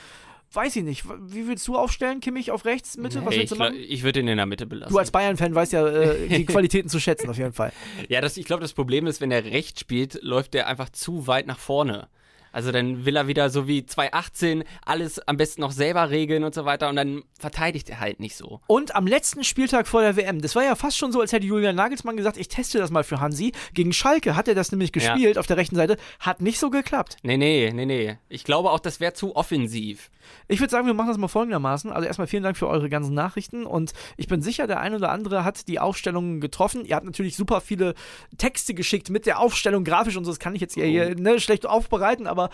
Weiß 0.52 0.76
ich 0.76 0.84
nicht. 0.84 1.04
Wie 1.06 1.48
willst 1.48 1.66
du 1.68 1.76
aufstellen, 1.76 2.20
Kimmich 2.20 2.50
auf 2.50 2.64
rechts, 2.64 2.96
Mitte? 2.96 3.24
Was 3.24 3.32
Hey, 3.34 3.40
willst 3.40 3.44
ich 3.44 3.48
du 3.50 3.56
glaub, 3.56 3.70
machen? 3.72 3.84
ich 3.86 4.02
würde 4.04 4.20
ihn 4.20 4.28
in 4.28 4.36
der 4.36 4.46
Mitte 4.46 4.66
belassen. 4.66 4.92
Du 4.92 4.98
als 4.98 5.10
Bayern-Fan 5.10 5.54
weißt 5.54 5.72
ja 5.72 5.86
äh, 5.86 6.28
die 6.38 6.46
Qualitäten 6.46 6.88
zu 6.88 6.98
schätzen, 7.00 7.28
auf 7.28 7.36
jeden 7.36 7.52
Fall. 7.52 7.72
Ja, 8.08 8.20
das, 8.20 8.36
ich 8.36 8.46
glaube, 8.46 8.62
das 8.62 8.72
Problem 8.72 9.06
ist, 9.06 9.20
wenn 9.20 9.30
er 9.30 9.44
rechts 9.44 9.80
spielt, 9.80 10.22
läuft 10.22 10.54
er 10.54 10.66
einfach 10.68 10.88
zu 10.90 11.26
weit 11.26 11.46
nach 11.46 11.58
vorne. 11.58 12.08
Also 12.56 12.72
dann 12.72 13.04
will 13.04 13.16
er 13.16 13.26
wieder 13.26 13.50
so 13.50 13.68
wie 13.68 13.84
2018 13.84 14.64
alles 14.82 15.18
am 15.28 15.36
besten 15.36 15.60
noch 15.60 15.72
selber 15.72 16.08
regeln 16.08 16.42
und 16.42 16.54
so 16.54 16.64
weiter 16.64 16.88
und 16.88 16.96
dann 16.96 17.22
verteidigt 17.38 17.90
er 17.90 18.00
halt 18.00 18.18
nicht 18.18 18.34
so. 18.34 18.62
Und 18.66 18.96
am 18.96 19.06
letzten 19.06 19.44
Spieltag 19.44 19.86
vor 19.86 20.00
der 20.00 20.16
WM, 20.16 20.40
das 20.40 20.56
war 20.56 20.64
ja 20.64 20.74
fast 20.74 20.96
schon 20.96 21.12
so, 21.12 21.20
als 21.20 21.32
hätte 21.32 21.44
Julian 21.44 21.76
Nagelsmann 21.76 22.16
gesagt, 22.16 22.38
ich 22.38 22.48
teste 22.48 22.78
das 22.78 22.90
mal 22.90 23.04
für 23.04 23.20
Hansi. 23.20 23.52
Gegen 23.74 23.92
Schalke 23.92 24.36
hat 24.36 24.48
er 24.48 24.54
das 24.54 24.72
nämlich 24.72 24.92
gespielt 24.92 25.36
auf 25.36 25.46
der 25.46 25.58
rechten 25.58 25.76
Seite, 25.76 25.98
hat 26.18 26.40
nicht 26.40 26.58
so 26.58 26.70
geklappt. 26.70 27.18
Nee, 27.22 27.36
nee, 27.36 27.70
nee, 27.74 27.84
nee. 27.84 28.16
Ich 28.30 28.42
glaube 28.42 28.70
auch, 28.70 28.80
das 28.80 29.00
wäre 29.00 29.12
zu 29.12 29.36
offensiv. 29.36 30.10
Ich 30.48 30.58
würde 30.60 30.70
sagen, 30.70 30.86
wir 30.86 30.94
machen 30.94 31.08
das 31.08 31.18
mal 31.18 31.28
folgendermaßen. 31.28 31.92
Also 31.92 32.06
erstmal 32.06 32.26
vielen 32.26 32.42
Dank 32.42 32.56
für 32.56 32.68
eure 32.68 32.88
ganzen 32.88 33.14
Nachrichten 33.14 33.66
und 33.66 33.92
ich 34.16 34.28
bin 34.28 34.40
sicher, 34.40 34.66
der 34.66 34.80
ein 34.80 34.94
oder 34.94 35.10
andere 35.10 35.44
hat 35.44 35.68
die 35.68 35.78
Aufstellungen 35.78 36.40
getroffen. 36.40 36.86
Ihr 36.86 36.96
habt 36.96 37.06
natürlich 37.06 37.36
super 37.36 37.60
viele 37.60 37.94
Texte 38.38 38.72
geschickt 38.72 39.10
mit 39.10 39.26
der 39.26 39.40
Aufstellung 39.40 39.84
grafisch 39.84 40.16
und 40.16 40.24
so. 40.24 40.30
Das 40.30 40.38
kann 40.38 40.54
ich 40.54 40.62
jetzt 40.62 40.74
hier, 40.74 40.86
hier 40.86 41.14
ne, 41.14 41.38
schlecht 41.38 41.66
aufbereiten, 41.66 42.26
aber 42.26 42.45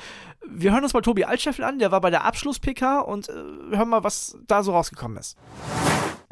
wir 0.47 0.73
hören 0.73 0.83
uns 0.83 0.95
mal 0.95 1.01
Tobi 1.01 1.25
Altscheffel 1.25 1.65
an. 1.65 1.79
Der 1.79 1.93
war 1.93 2.01
bei 2.01 2.11
der 2.11 2.25
Abschluss-PK 2.25 3.01
und 3.01 3.29
äh, 3.29 3.33
hören 3.77 3.89
mal, 3.89 4.05
was 4.05 4.39
da 4.47 4.63
so 4.63 4.73
rausgekommen 4.73 5.19
ist. 5.19 5.37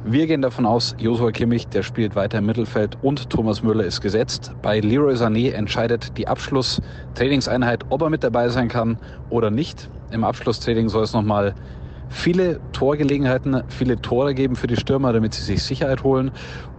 Wir 0.03 0.27
gehen 0.27 0.41
davon 0.41 0.65
aus, 0.65 0.95
Joshua 0.99 1.31
Kimmich, 1.31 1.69
der 1.69 1.83
spielt 1.83 2.17
weiter 2.17 2.39
im 2.39 2.47
Mittelfeld 2.47 2.97
und 3.03 3.29
Thomas 3.29 3.63
Müller 3.63 3.85
ist 3.85 4.01
gesetzt. 4.01 4.53
Bei 4.63 4.81
Leroy 4.81 5.13
Sané 5.15 5.53
entscheidet 5.53 6.17
die 6.17 6.27
Abschlusstrainingseinheit, 6.27 7.85
ob 7.91 8.01
er 8.01 8.09
mit 8.09 8.25
dabei 8.25 8.49
sein 8.49 8.69
kann 8.69 8.99
oder 9.29 9.51
nicht. 9.51 9.91
Im 10.11 10.25
Abschlusstraining 10.25 10.89
soll 10.89 11.05
es 11.05 11.13
nochmal 11.13 11.55
viele 12.09 12.61
Torgelegenheiten, 12.73 13.63
viele 13.69 14.01
Tore 14.01 14.35
geben 14.35 14.57
für 14.57 14.67
die 14.67 14.77
Stürmer, 14.77 15.13
damit 15.13 15.35
sie 15.35 15.43
sich 15.43 15.63
Sicherheit 15.63 16.03
holen. 16.03 16.31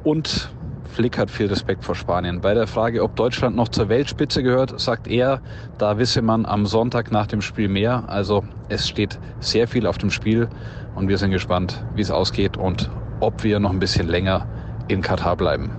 Und 0.03 0.51
Flick 0.91 1.17
hat 1.17 1.31
viel 1.31 1.47
Respekt 1.47 1.85
vor 1.85 1.95
Spanien. 1.95 2.41
Bei 2.41 2.53
der 2.53 2.67
Frage, 2.67 3.01
ob 3.01 3.15
Deutschland 3.15 3.55
noch 3.55 3.69
zur 3.69 3.87
Weltspitze 3.87 4.43
gehört, 4.43 4.77
sagt 4.79 5.07
er, 5.07 5.41
da 5.77 5.97
wisse 5.97 6.21
man 6.21 6.45
am 6.45 6.65
Sonntag 6.65 7.11
nach 7.11 7.27
dem 7.27 7.41
Spiel 7.41 7.69
mehr. 7.69 8.09
Also 8.09 8.43
es 8.67 8.89
steht 8.89 9.17
sehr 9.39 9.69
viel 9.69 9.87
auf 9.87 9.97
dem 9.97 10.11
Spiel 10.11 10.49
und 10.95 11.07
wir 11.07 11.17
sind 11.17 11.31
gespannt, 11.31 11.83
wie 11.95 12.01
es 12.01 12.11
ausgeht 12.11 12.57
und 12.57 12.91
ob 13.21 13.43
wir 13.43 13.59
noch 13.59 13.71
ein 13.71 13.79
bisschen 13.79 14.09
länger 14.09 14.47
in 14.89 15.01
Katar 15.01 15.37
bleiben. 15.37 15.71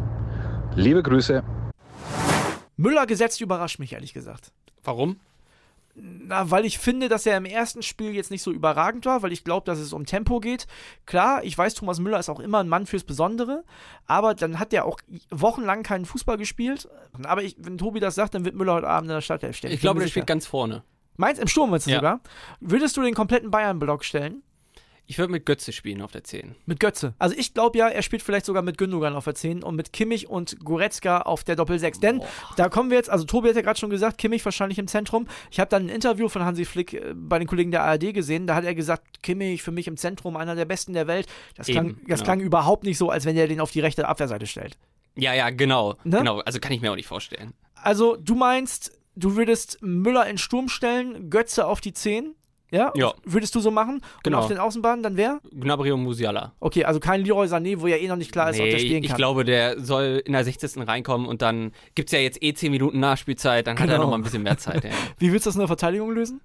Liebe 0.76 1.02
Grüße. 1.02 1.42
Müller 2.76 3.06
gesetzt 3.06 3.40
überrascht 3.42 3.78
mich, 3.78 3.92
ehrlich 3.92 4.14
gesagt. 4.14 4.50
Warum? 4.82 5.16
Na, 5.94 6.50
weil 6.50 6.64
ich 6.64 6.78
finde, 6.78 7.10
dass 7.10 7.26
er 7.26 7.36
im 7.36 7.44
ersten 7.44 7.82
Spiel 7.82 8.14
jetzt 8.14 8.30
nicht 8.30 8.42
so 8.42 8.50
überragend 8.50 9.04
war, 9.04 9.22
weil 9.22 9.30
ich 9.32 9.44
glaube, 9.44 9.66
dass 9.66 9.78
es 9.78 9.92
um 9.92 10.06
Tempo 10.06 10.40
geht. 10.40 10.66
Klar, 11.04 11.44
ich 11.44 11.56
weiß, 11.56 11.74
Thomas 11.74 11.98
Müller 12.00 12.18
ist 12.18 12.30
auch 12.30 12.40
immer 12.40 12.60
ein 12.60 12.68
Mann 12.68 12.86
fürs 12.86 13.04
Besondere, 13.04 13.62
aber 14.06 14.34
dann 14.34 14.58
hat 14.58 14.72
er 14.72 14.86
auch 14.86 14.98
wochenlang 15.30 15.82
keinen 15.82 16.06
Fußball 16.06 16.38
gespielt. 16.38 16.88
Aber 17.24 17.42
ich, 17.42 17.56
wenn 17.58 17.76
Tobi 17.76 18.00
das 18.00 18.14
sagt, 18.14 18.34
dann 18.34 18.46
wird 18.46 18.54
Müller 18.54 18.74
heute 18.74 18.88
Abend 18.88 19.10
in 19.10 19.14
der 19.16 19.20
Startelf 19.20 19.56
stehen. 19.56 19.70
Ich 19.70 19.80
glaube, 19.80 20.00
der 20.00 20.08
spielt 20.08 20.26
ganz 20.26 20.46
vorne. 20.46 20.82
Meinst 21.18 21.42
im 21.42 21.48
Sturm 21.48 21.70
du 21.70 21.76
Ja. 21.76 21.96
sogar? 21.96 22.20
Würdest 22.60 22.96
du 22.96 23.02
den 23.02 23.14
kompletten 23.14 23.50
Bayern-Block 23.50 24.04
stellen? 24.04 24.42
Ich 25.06 25.18
würde 25.18 25.32
mit 25.32 25.44
Götze 25.44 25.72
spielen 25.72 26.00
auf 26.00 26.12
der 26.12 26.24
10. 26.24 26.54
Mit 26.64 26.80
Götze. 26.80 27.14
Also 27.18 27.34
ich 27.36 27.54
glaube 27.54 27.76
ja, 27.76 27.88
er 27.88 28.02
spielt 28.02 28.22
vielleicht 28.22 28.46
sogar 28.46 28.62
mit 28.62 28.78
Gündogan 28.78 29.14
auf 29.14 29.24
der 29.24 29.34
10 29.34 29.62
und 29.62 29.76
mit 29.76 29.92
Kimmich 29.92 30.28
und 30.28 30.58
Goretzka 30.64 31.22
auf 31.22 31.44
der 31.44 31.56
Doppel-6. 31.56 32.00
Denn 32.00 32.22
da 32.56 32.68
kommen 32.68 32.90
wir 32.90 32.96
jetzt, 32.96 33.10
also 33.10 33.24
Tobi 33.24 33.48
hat 33.48 33.56
ja 33.56 33.62
gerade 33.62 33.78
schon 33.78 33.90
gesagt, 33.90 34.18
Kimmich 34.18 34.44
wahrscheinlich 34.44 34.78
im 34.78 34.86
Zentrum. 34.86 35.26
Ich 35.50 35.60
habe 35.60 35.68
dann 35.68 35.86
ein 35.86 35.88
Interview 35.88 36.28
von 36.28 36.44
Hansi 36.44 36.64
Flick 36.64 36.94
äh, 36.94 37.14
bei 37.14 37.38
den 37.38 37.48
Kollegen 37.48 37.70
der 37.70 37.82
ARD 37.82 38.14
gesehen, 38.14 38.46
da 38.46 38.54
hat 38.54 38.64
er 38.64 38.74
gesagt, 38.74 39.22
Kimmich 39.22 39.62
für 39.62 39.72
mich 39.72 39.86
im 39.88 39.96
Zentrum, 39.96 40.36
einer 40.36 40.54
der 40.54 40.64
besten 40.64 40.92
der 40.92 41.06
Welt. 41.06 41.26
Das, 41.56 41.68
Eben, 41.68 41.78
klang, 41.78 41.96
das 42.06 42.20
genau. 42.20 42.24
klang 42.24 42.40
überhaupt 42.40 42.84
nicht 42.84 42.98
so, 42.98 43.10
als 43.10 43.24
wenn 43.24 43.36
er 43.36 43.48
den 43.48 43.60
auf 43.60 43.70
die 43.70 43.80
rechte 43.80 44.08
Abwehrseite 44.08 44.46
stellt. 44.46 44.78
Ja, 45.16 45.34
ja, 45.34 45.50
genau. 45.50 45.96
Ne? 46.04 46.18
Genau, 46.18 46.40
also 46.40 46.58
kann 46.58 46.72
ich 46.72 46.80
mir 46.80 46.90
auch 46.90 46.96
nicht 46.96 47.08
vorstellen. 47.08 47.52
Also 47.74 48.16
du 48.16 48.34
meinst, 48.34 48.98
du 49.14 49.36
würdest 49.36 49.78
Müller 49.82 50.26
in 50.26 50.38
Sturm 50.38 50.68
stellen, 50.68 51.28
Götze 51.28 51.66
auf 51.66 51.80
die 51.80 51.92
10? 51.92 52.34
Ja? 52.72 52.90
Ja. 52.96 53.12
Würdest 53.24 53.54
du 53.54 53.60
so 53.60 53.70
machen? 53.70 54.00
Genau. 54.24 54.38
Und 54.38 54.42
auf 54.44 54.48
den 54.48 54.58
Außenbahnen 54.58 55.02
dann 55.02 55.16
wer? 55.16 55.40
Gnabry 55.52 55.92
und 55.92 56.02
Musiala. 56.02 56.54
Okay, 56.58 56.84
also 56.84 56.98
kein 57.00 57.22
Leroy 57.24 57.46
Sané, 57.46 57.78
wo 57.80 57.86
ja 57.86 57.96
eh 57.98 58.08
noch 58.08 58.16
nicht 58.16 58.32
klar 58.32 58.48
ist, 58.50 58.58
ob 58.58 58.64
der 58.64 58.74
Nee, 58.74 58.80
spielen 58.80 59.02
ich 59.04 59.10
kann. 59.10 59.18
glaube, 59.18 59.44
der 59.44 59.78
soll 59.78 60.22
in 60.24 60.32
der 60.32 60.42
60. 60.42 60.88
reinkommen 60.88 61.28
und 61.28 61.42
dann 61.42 61.72
gibt 61.94 62.08
es 62.08 62.12
ja 62.12 62.18
jetzt 62.18 62.42
eh 62.42 62.54
10 62.54 62.70
Minuten 62.72 62.98
Nachspielzeit, 62.98 63.66
dann 63.66 63.78
hat 63.78 63.88
er 63.88 63.92
Genau. 63.96 64.04
noch 64.04 64.10
mal 64.10 64.16
ein 64.16 64.22
bisschen 64.22 64.42
mehr 64.42 64.56
Zeit. 64.58 64.84
Ja, 64.84 64.90
Wie 65.18 65.30
willst 65.32 65.44
du 65.46 65.48
das 65.50 65.54
in 65.54 65.60
der 65.60 65.68
Verteidigung 65.68 66.10
lösen? 66.12 66.40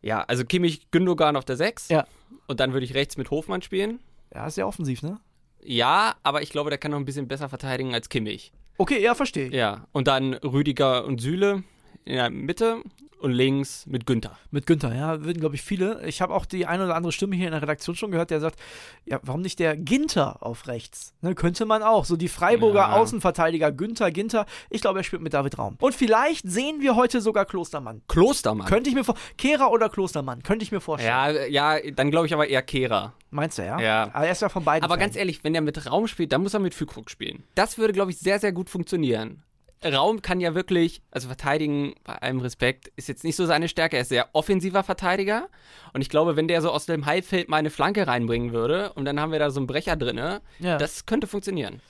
ja 0.00 0.20
also 0.22 0.44
Kimmich, 0.44 0.90
Gündogan 0.90 1.36
auf 1.36 1.44
der 1.44 1.56
6 1.56 1.88
Ja. 1.88 2.06
und 2.46 2.60
dann 2.60 2.72
würde 2.72 2.84
ich 2.84 2.94
rechts 2.94 3.16
mit 3.16 3.30
Hofmann 3.30 3.62
spielen. 3.62 4.00
Ja, 4.34 4.46
ist 4.46 4.56
ja 4.56 4.66
offensiv, 4.66 5.02
ne? 5.02 5.18
Ja, 5.62 6.14
aber 6.22 6.42
ich 6.42 6.50
glaube, 6.50 6.70
der 6.70 6.78
kann 6.78 6.90
noch 6.90 6.98
ein 6.98 7.04
bisschen 7.04 7.26
besser 7.26 7.48
verteidigen 7.48 7.94
als 7.94 8.08
Kimmich. 8.08 8.52
Okay, 8.76 9.00
ja, 9.02 9.14
verstehe. 9.14 9.46
ich. 9.48 9.54
Ja, 9.54 9.86
und 9.92 10.08
dann 10.08 10.34
Rüdiger 10.34 11.04
und 11.04 11.20
Süle 11.20 11.62
in 12.04 12.16
der 12.16 12.28
Mitte 12.30 12.82
und 13.18 13.32
links 13.32 13.86
mit 13.86 14.06
Günther. 14.06 14.36
Mit 14.50 14.66
Günther, 14.66 14.94
ja, 14.94 15.24
würden, 15.24 15.40
glaube 15.40 15.54
ich, 15.54 15.62
viele. 15.62 16.04
Ich 16.06 16.20
habe 16.20 16.34
auch 16.34 16.44
die 16.46 16.66
eine 16.66 16.84
oder 16.84 16.94
andere 16.96 17.12
Stimme 17.12 17.36
hier 17.36 17.46
in 17.46 17.52
der 17.52 17.62
Redaktion 17.62 17.96
schon 17.96 18.10
gehört, 18.10 18.30
der 18.30 18.40
sagt, 18.40 18.58
ja, 19.04 19.20
warum 19.22 19.40
nicht 19.40 19.58
der 19.58 19.76
Ginter 19.76 20.42
auf 20.42 20.66
rechts? 20.68 21.14
Ne, 21.22 21.34
könnte 21.34 21.64
man 21.66 21.82
auch. 21.82 22.04
So 22.04 22.16
die 22.16 22.28
Freiburger 22.28 22.80
Ja. 22.80 22.92
Außenverteidiger 22.92 23.72
Günther, 23.72 24.10
Ginter. 24.10 24.46
Ich 24.70 24.80
glaube, 24.80 25.00
er 25.00 25.04
spielt 25.04 25.22
mit 25.22 25.32
David 25.34 25.58
Raum. 25.58 25.76
Und 25.80 25.94
vielleicht 25.94 26.48
sehen 26.48 26.80
wir 26.80 26.96
heute 26.96 27.20
sogar 27.20 27.44
Klostermann. 27.46 28.02
Klostermann. 28.08 28.66
Könnte 28.66 28.90
ich 28.90 28.94
mir 28.96 29.04
vor. 29.04 29.14
Kehrer 29.38 29.70
oder 29.70 29.88
Klostermann? 29.88 30.42
Könnte 30.42 30.64
ich 30.64 30.72
mir 30.72 30.80
vorstellen. 30.80 31.50
ja, 31.52 31.76
ja, 31.76 31.90
dann 31.92 32.10
glaube 32.10 32.26
ich 32.26 32.34
aber 32.34 32.46
eher 32.48 32.62
Kehrer. 32.62 33.14
Meinst 33.30 33.58
du, 33.58 33.62
ja? 33.64 33.80
Ja. 33.80 34.10
Aber 34.12 34.26
er 34.26 34.32
ist 34.32 34.42
ja 34.42 34.48
von 34.48 34.64
beiden. 34.64 34.84
Aber 34.84 34.94
Fan. 34.94 35.00
ganz 35.00 35.16
ehrlich, 35.16 35.42
wenn 35.42 35.54
er 35.54 35.60
mit 35.60 35.90
Raum 35.90 36.06
spielt, 36.06 36.30
dann 36.32 36.42
muss 36.42 36.54
er 36.54 36.60
mit 36.60 36.74
Füllkrug 36.74 37.10
spielen. 37.10 37.42
Das 37.54 37.78
würde, 37.78 37.92
glaube 37.92 38.10
ich, 38.12 38.18
sehr, 38.18 38.38
sehr 38.38 38.52
gut 38.52 38.70
funktionieren. 38.70 39.42
Raum 39.84 40.22
kann 40.22 40.40
ja 40.40 40.54
wirklich, 40.54 41.02
also 41.10 41.28
verteidigen 41.28 41.94
bei 42.04 42.14
allem 42.14 42.40
Respekt, 42.40 42.88
ist 42.96 43.08
jetzt 43.08 43.24
nicht 43.24 43.36
so 43.36 43.44
seine 43.46 43.68
Stärke. 43.68 43.96
Er 43.96 44.02
ist 44.02 44.08
sehr 44.08 44.28
offensiver 44.32 44.82
Verteidiger. 44.82 45.48
Und 45.92 46.00
ich 46.00 46.08
glaube, 46.08 46.36
wenn 46.36 46.48
der 46.48 46.62
so 46.62 46.70
aus 46.70 46.86
dem 46.86 47.06
Halbfeld 47.06 47.48
mal 47.48 47.58
eine 47.58 47.70
Flanke 47.70 48.06
reinbringen 48.06 48.52
würde 48.52 48.92
und 48.94 49.04
dann 49.04 49.20
haben 49.20 49.32
wir 49.32 49.38
da 49.38 49.50
so 49.50 49.60
einen 49.60 49.66
Brecher 49.66 49.96
drin, 49.96 50.16
Ja. 50.58 50.78
das 50.78 51.06
könnte 51.06 51.26
funktionieren. 51.26 51.80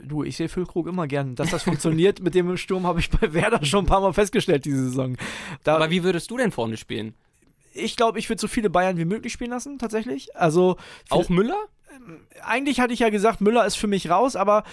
Du, 0.00 0.22
ich 0.22 0.36
sehe 0.36 0.48
Füllkrug 0.48 0.86
immer 0.86 1.06
gern. 1.08 1.34
Dass 1.34 1.50
das 1.50 1.64
funktioniert 1.64 2.20
mit 2.20 2.34
dem 2.34 2.56
Sturm, 2.56 2.86
habe 2.86 3.00
ich 3.00 3.10
bei 3.10 3.32
Werder 3.34 3.64
schon 3.64 3.84
ein 3.84 3.88
paar 3.88 4.00
Mal 4.00 4.12
festgestellt 4.12 4.64
diese 4.64 4.84
Saison. 4.90 5.16
Da, 5.64 5.74
Aber 5.76 5.90
wie 5.90 6.04
würdest 6.04 6.30
du 6.30 6.36
denn 6.36 6.52
vorne 6.52 6.76
spielen? 6.76 7.14
ich 7.74 7.96
glaube, 7.96 8.18
ich 8.18 8.28
würde 8.28 8.40
so 8.40 8.48
viele 8.48 8.70
Bayern 8.70 8.96
wie 8.96 9.04
möglich 9.04 9.32
spielen 9.32 9.50
lassen, 9.50 9.78
tatsächlich. 9.78 10.34
Also 10.36 10.76
Auch 11.10 11.28
Müller? 11.28 11.58
Eigentlich 12.44 12.80
hatte 12.80 12.92
ich 12.92 13.00
ja 13.00 13.10
gesagt, 13.10 13.40
Müller 13.40 13.66
ist 13.66 13.76
für 13.76 13.86
mich 13.86 14.10
raus, 14.10 14.36
aber 14.36 14.64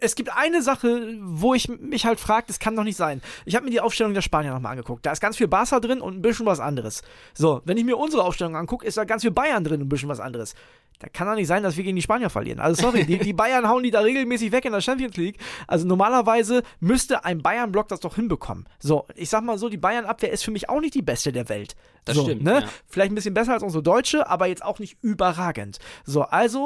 es 0.00 0.14
gibt 0.14 0.30
eine 0.36 0.62
Sache, 0.62 1.16
wo 1.22 1.54
ich 1.54 1.68
mich 1.68 2.06
halt 2.06 2.20
frage, 2.20 2.46
das 2.48 2.58
kann 2.58 2.76
doch 2.76 2.84
nicht 2.84 2.96
sein. 2.96 3.22
Ich 3.44 3.54
habe 3.54 3.64
mir 3.64 3.70
die 3.70 3.80
Aufstellung 3.80 4.14
der 4.14 4.22
Spanier 4.22 4.52
nochmal 4.52 4.72
angeguckt. 4.72 5.04
Da 5.06 5.12
ist 5.12 5.20
ganz 5.20 5.36
viel 5.36 5.48
Barca 5.48 5.80
drin 5.80 6.00
und 6.00 6.16
ein 6.16 6.22
bisschen 6.22 6.46
was 6.46 6.60
anderes. 6.60 7.02
So, 7.32 7.62
wenn 7.64 7.76
ich 7.76 7.84
mir 7.84 7.96
unsere 7.96 8.24
Aufstellung 8.24 8.56
angucke, 8.56 8.86
ist 8.86 8.96
da 8.96 9.04
ganz 9.04 9.22
viel 9.22 9.30
Bayern 9.30 9.64
drin 9.64 9.80
und 9.80 9.86
ein 9.86 9.88
bisschen 9.88 10.08
was 10.08 10.20
anderes. 10.20 10.54
Da 11.00 11.08
kann 11.08 11.26
doch 11.26 11.34
nicht 11.34 11.48
sein, 11.48 11.62
dass 11.64 11.76
wir 11.76 11.82
gegen 11.82 11.96
die 11.96 12.02
Spanier 12.02 12.30
verlieren. 12.30 12.60
Also 12.60 12.82
sorry, 12.82 13.04
die, 13.04 13.18
die 13.18 13.32
Bayern 13.32 13.68
hauen 13.68 13.82
die 13.82 13.90
da 13.90 14.00
regelmäßig 14.00 14.52
weg 14.52 14.64
in 14.64 14.72
der 14.72 14.80
Champions 14.80 15.16
League. 15.16 15.38
Also 15.66 15.86
normalerweise 15.86 16.62
müsste 16.80 17.24
ein 17.24 17.42
Bayern-Block 17.42 17.88
das 17.88 18.00
doch 18.00 18.14
hinbekommen. 18.14 18.66
So, 18.78 19.06
ich 19.16 19.28
sag 19.28 19.42
mal 19.42 19.58
so, 19.58 19.68
die 19.68 19.76
Bayern-Abwehr 19.76 20.30
ist 20.30 20.44
für 20.44 20.52
mich 20.52 20.68
auch 20.68 20.80
nicht 20.80 20.94
die 20.94 21.02
beste 21.02 21.32
der 21.32 21.48
Welt. 21.48 21.74
Das 22.04 22.16
so, 22.16 22.22
stimmt, 22.22 22.42
Ne? 22.44 22.60
ja. 22.60 22.68
Vielleicht 22.86 23.10
ein 23.10 23.14
bisschen 23.16 23.34
besser 23.34 23.54
als 23.54 23.62
unsere 23.62 23.82
deutsche, 23.82 24.28
aber 24.28 24.46
jetzt 24.46 24.64
auch 24.64 24.78
nicht 24.78 24.96
überragend. 25.02 25.78
So, 26.04 26.22
also, 26.22 26.63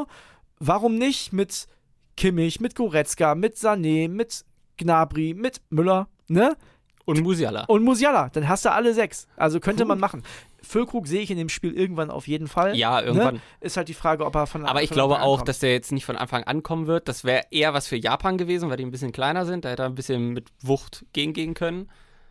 warum 0.59 0.97
nicht 0.97 1.33
mit 1.33 1.67
Kimmich, 2.17 2.61
mit 2.61 2.75
Goretzka, 2.75 3.35
mit 3.35 3.57
Sané, 3.57 4.09
mit 4.09 4.45
Gnabry, 4.77 5.35
mit 5.35 5.61
Müller, 5.71 6.09
ne? 6.29 6.57
Und 7.05 7.23
Musiala. 7.23 7.65
Und 7.69 7.85
Musiala, 7.85 8.29
dann 8.29 8.49
hast 8.49 8.67
du 8.67 8.73
alle 8.73 8.93
sechs. 8.93 9.27
Also 9.37 9.61
könnte 9.61 9.87
man 9.87 9.99
machen. 9.99 10.23
Füllkrug 10.63 11.07
sehe 11.07 11.23
ich 11.23 11.31
in 11.31 11.39
dem 11.39 11.49
Spiel 11.49 11.73
irgendwann 11.73 12.11
auf 12.11 12.29
jeden 12.29 12.49
Fall. 12.49 12.77
Ja, 12.77 13.01
irgendwann. 13.01 13.37
Ne? 13.37 13.41
Ist 13.61 13.79
halt 13.79 13.89
die 13.89 13.95
Frage, 13.95 14.27
ob 14.27 14.35
er 14.35 14.47
von 14.47 14.67
Aber 14.67 14.83
ich 14.83 14.91
glaube 14.91 15.23
auch, 15.23 15.41
dass 15.43 15.61
der 15.61 15.73
jetzt 15.73 15.93
nicht 15.93 16.05
von 16.05 16.17
Anfang 16.17 16.45
an 16.45 16.63
kommen 16.63 16.87
wird. 16.87 17.09
Das 17.09 17.25
wäre 17.25 17.45
eher 17.51 17.73
was 17.73 17.87
für 17.87 17.97
Japan 17.97 18.37
gewesen, 18.37 18.69
weil 18.69 18.77
die 18.77 18.85
ein 18.85 18.91
bisschen 18.91 19.13
kleiner 19.13 19.47
sind. 19.47 19.65
Da 19.65 19.71
hätte 19.71 19.85
er 19.85 19.89
ein 19.89 19.95
bisschen 19.95 20.35
mit 20.35 20.49
Wucht 20.61 21.07
gegengehen 21.13 21.55
können. 21.55 21.89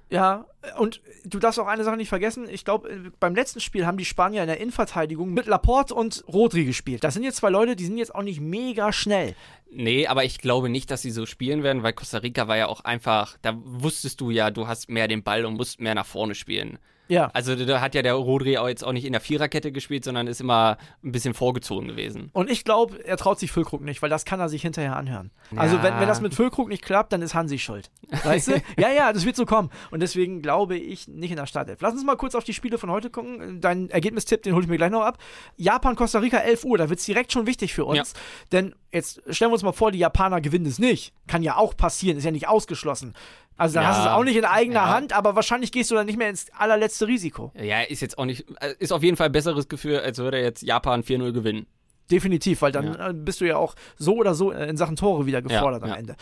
Ja, 0.09 0.45
und 0.79 1.01
du 1.25 1.39
darfst 1.39 1.59
auch 1.59 1.67
eine 1.67 1.83
Sache 1.83 1.97
nicht 1.97 2.09
vergessen. 2.09 2.47
Ich 2.49 2.65
glaube, 2.65 3.11
beim 3.19 3.35
letzten 3.35 3.59
Spiel 3.59 3.85
haben 3.85 3.97
die 3.97 4.05
Spanier 4.05 4.41
in 4.41 4.47
der 4.47 4.59
Innenverteidigung 4.59 5.33
mit 5.33 5.45
Laporte 5.45 5.93
und 5.93 6.23
Rodri 6.27 6.65
gespielt. 6.65 7.03
Das 7.03 7.13
sind 7.13 7.23
jetzt 7.23 7.37
zwei 7.37 7.49
Leute, 7.49 7.75
die 7.75 7.85
sind 7.85 7.97
jetzt 7.97 8.13
auch 8.13 8.23
nicht 8.23 8.41
mega 8.41 8.91
schnell. 8.91 9.35
Nee, 9.69 10.07
aber 10.07 10.23
ich 10.23 10.39
glaube 10.39 10.69
nicht, 10.69 10.89
dass 10.91 11.01
sie 11.01 11.11
so 11.11 11.25
spielen 11.25 11.63
werden, 11.63 11.83
weil 11.83 11.93
Costa 11.93 12.19
Rica 12.19 12.47
war 12.47 12.57
ja 12.57 12.67
auch 12.67 12.81
einfach, 12.81 13.37
da 13.41 13.53
wusstest 13.63 14.19
du 14.21 14.29
ja, 14.29 14.49
du 14.51 14.67
hast 14.67 14.89
mehr 14.89 15.07
den 15.07 15.23
Ball 15.23 15.45
und 15.45 15.55
musst 15.55 15.79
mehr 15.79 15.95
nach 15.95 16.05
vorne 16.05 16.35
spielen. 16.35 16.79
Ja. 17.09 17.29
Also 17.33 17.55
da 17.55 17.79
hat 17.79 17.95
ja 17.95 18.01
der 18.01 18.15
Rodri 18.15 18.57
auch 18.57 18.67
jetzt 18.67 18.83
auch 18.83 18.91
nicht 18.91 19.05
in 19.05 19.13
der 19.13 19.21
Viererkette 19.21 19.71
gespielt, 19.71 20.03
sondern 20.03 20.27
ist 20.27 20.41
immer 20.41 20.77
ein 21.05 21.13
bisschen 21.13 21.33
vorgezogen 21.33 21.87
gewesen. 21.87 22.29
Und 22.33 22.49
ich 22.49 22.65
glaube, 22.65 23.01
er 23.05 23.15
traut 23.15 23.39
sich 23.39 23.49
Füllkrug 23.49 23.81
nicht, 23.81 24.01
weil 24.01 24.09
das 24.09 24.25
kann 24.25 24.41
er 24.41 24.49
sich 24.49 24.61
hinterher 24.61 24.97
anhören. 24.97 25.31
Also, 25.55 25.77
Ja. 25.77 25.83
wenn, 25.83 25.99
wenn 26.01 26.07
das 26.09 26.19
mit 26.19 26.33
Füllkrug 26.35 26.67
nicht 26.67 26.83
klappt, 26.83 27.13
dann 27.13 27.21
ist 27.21 27.33
Hansi 27.33 27.59
schuld. 27.59 27.91
Weißt 28.25 28.49
du? 28.49 28.61
Ja, 28.77 28.91
ja, 28.91 29.13
das 29.13 29.23
wird 29.25 29.37
so 29.37 29.45
kommen. 29.45 29.69
Und 29.89 30.01
deswegen 30.01 30.41
glaube 30.41 30.56
ich 30.75 31.07
nicht 31.07 31.31
in 31.31 31.37
der 31.37 31.45
Startelf. 31.45 31.79
Lass 31.81 31.93
uns 31.93 32.03
mal 32.03 32.15
kurz 32.17 32.35
auf 32.35 32.43
die 32.43 32.53
Spiele 32.53 32.77
von 32.77 32.89
heute 32.91 33.09
gucken. 33.09 33.61
Dein 33.61 33.89
Ergebnistipp, 33.89 34.43
den 34.43 34.53
hole 34.53 34.63
ich 34.63 34.69
mir 34.69 34.77
gleich 34.77 34.91
noch 34.91 35.03
ab. 35.03 35.17
Japan, 35.55 35.95
Costa 35.95 36.19
Rica, 36.19 36.37
11 36.37 36.65
Uhr. 36.65 36.77
Da 36.77 36.89
wird 36.89 36.99
es 36.99 37.05
direkt 37.05 37.31
schon 37.31 37.45
wichtig 37.47 37.73
für 37.73 37.85
uns. 37.85 38.13
Denn 38.51 38.75
jetzt 38.91 39.21
stellen 39.29 39.51
wir 39.51 39.53
uns 39.53 39.63
mal 39.63 39.71
vor, 39.71 39.91
die 39.91 39.99
Japaner 39.99 40.41
gewinnen 40.41 40.65
es 40.65 40.79
nicht. 40.79 41.13
Kann 41.27 41.43
ja 41.43 41.55
auch 41.57 41.75
passieren, 41.77 42.17
ist 42.17 42.23
ja 42.23 42.31
nicht 42.31 42.47
ausgeschlossen. 42.47 43.13
Also, 43.59 43.75
dann 43.75 43.83
Ja. 43.83 43.89
hast 43.89 43.97
du 43.99 44.09
es 44.09 44.09
auch 44.13 44.23
nicht 44.23 44.35
in 44.37 44.45
eigener 44.45 44.81
Ja. 44.81 44.89
Hand, 44.89 45.13
aber 45.13 45.35
wahrscheinlich 45.35 45.71
gehst 45.71 45.89
du 45.89 45.95
dann 45.95 46.05
nicht 46.05 46.17
mehr 46.17 46.29
ins 46.29 46.45
allerletzte 46.57 47.07
Risiko. 47.07 47.51
Ja, 47.59 47.81
ist 47.81 48.01
jetzt 48.01 48.17
auch 48.19 48.25
nicht, 48.25 48.45
äh, 48.61 48.75
ist 48.79 48.91
auf 48.93 49.01
jeden 49.01 49.17
Fall 49.17 49.27
ein 49.27 49.31
besseres 49.31 49.67
Gefühl, 49.67 49.99
als 49.99 50.19
würde 50.19 50.39
jetzt 50.39 50.61
Japan 50.61 51.01
4-0 51.03 51.31
gewinnen. 51.33 51.65
Definitiv, 52.11 52.61
weil 52.61 52.71
dann 52.71 52.95
äh, 52.95 53.13
bist 53.13 53.41
du 53.41 53.45
ja 53.45 53.57
auch 53.57 53.75
so 53.97 54.15
oder 54.15 54.33
so 54.33 54.51
äh, 54.51 54.69
in 54.69 54.77
Sachen 54.77 54.95
Tore 54.95 55.25
wieder 55.25 55.41
gefordert 55.41 55.83
am 55.83 55.89
ja. 55.89 55.95
Ende. 55.95 56.15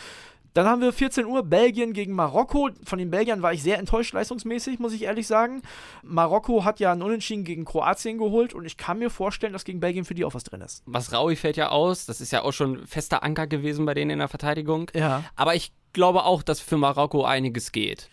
Dann 0.56 0.68
haben 0.68 0.80
wir 0.80 0.94
14 0.94 1.26
Uhr 1.26 1.44
Belgien 1.44 1.92
gegen 1.92 2.14
Marokko. 2.14 2.70
Von 2.86 2.98
den 2.98 3.12
Belgiern 3.12 3.42
war 3.42 3.52
ich 3.52 3.62
sehr 3.62 3.78
enttäuscht 3.78 4.14
leistungsmäßig, 4.14 4.80
muss 4.80 4.94
ich 4.94 5.04
ehrlich 5.04 5.28
sagen. 5.28 5.62
Marokko 6.02 6.64
hat 6.64 6.80
ja 6.80 6.94
einen 6.94 7.02
Unentschieden 7.02 7.44
gegen 7.44 7.66
Kroatien 7.66 8.18
geholt 8.18 8.54
und 8.54 8.64
ich 8.64 8.78
kann 8.78 8.98
mir 8.98 9.10
vorstellen, 9.10 9.52
dass 9.52 9.66
gegen 9.66 9.82
Belgien 9.82 10.06
für 10.06 10.16
die 10.16 10.24
auch 10.24 10.34
was 10.34 10.46
drin 10.46 10.62
ist. 10.62 10.82
Was 10.86 11.12
Raui 11.12 11.36
fällt 11.36 11.58
ja 11.58 11.72
aus, 11.72 12.06
das 12.06 12.22
ist 12.22 12.32
ja 12.32 12.42
auch 12.42 12.54
schon 12.54 12.88
fester 12.88 13.22
Anker 13.22 13.48
gewesen 13.48 13.86
bei 13.86 13.94
denen 13.94 14.12
in 14.12 14.20
der 14.20 14.30
Verteidigung. 14.30 14.90
Ja. 14.96 15.26
Aber 15.36 15.56
ich 15.56 15.74
glaube 15.92 16.24
auch, 16.24 16.42
dass 16.42 16.62
für 16.62 16.78
Marokko 16.78 17.26
einiges 17.26 17.74
geht. 17.74 18.10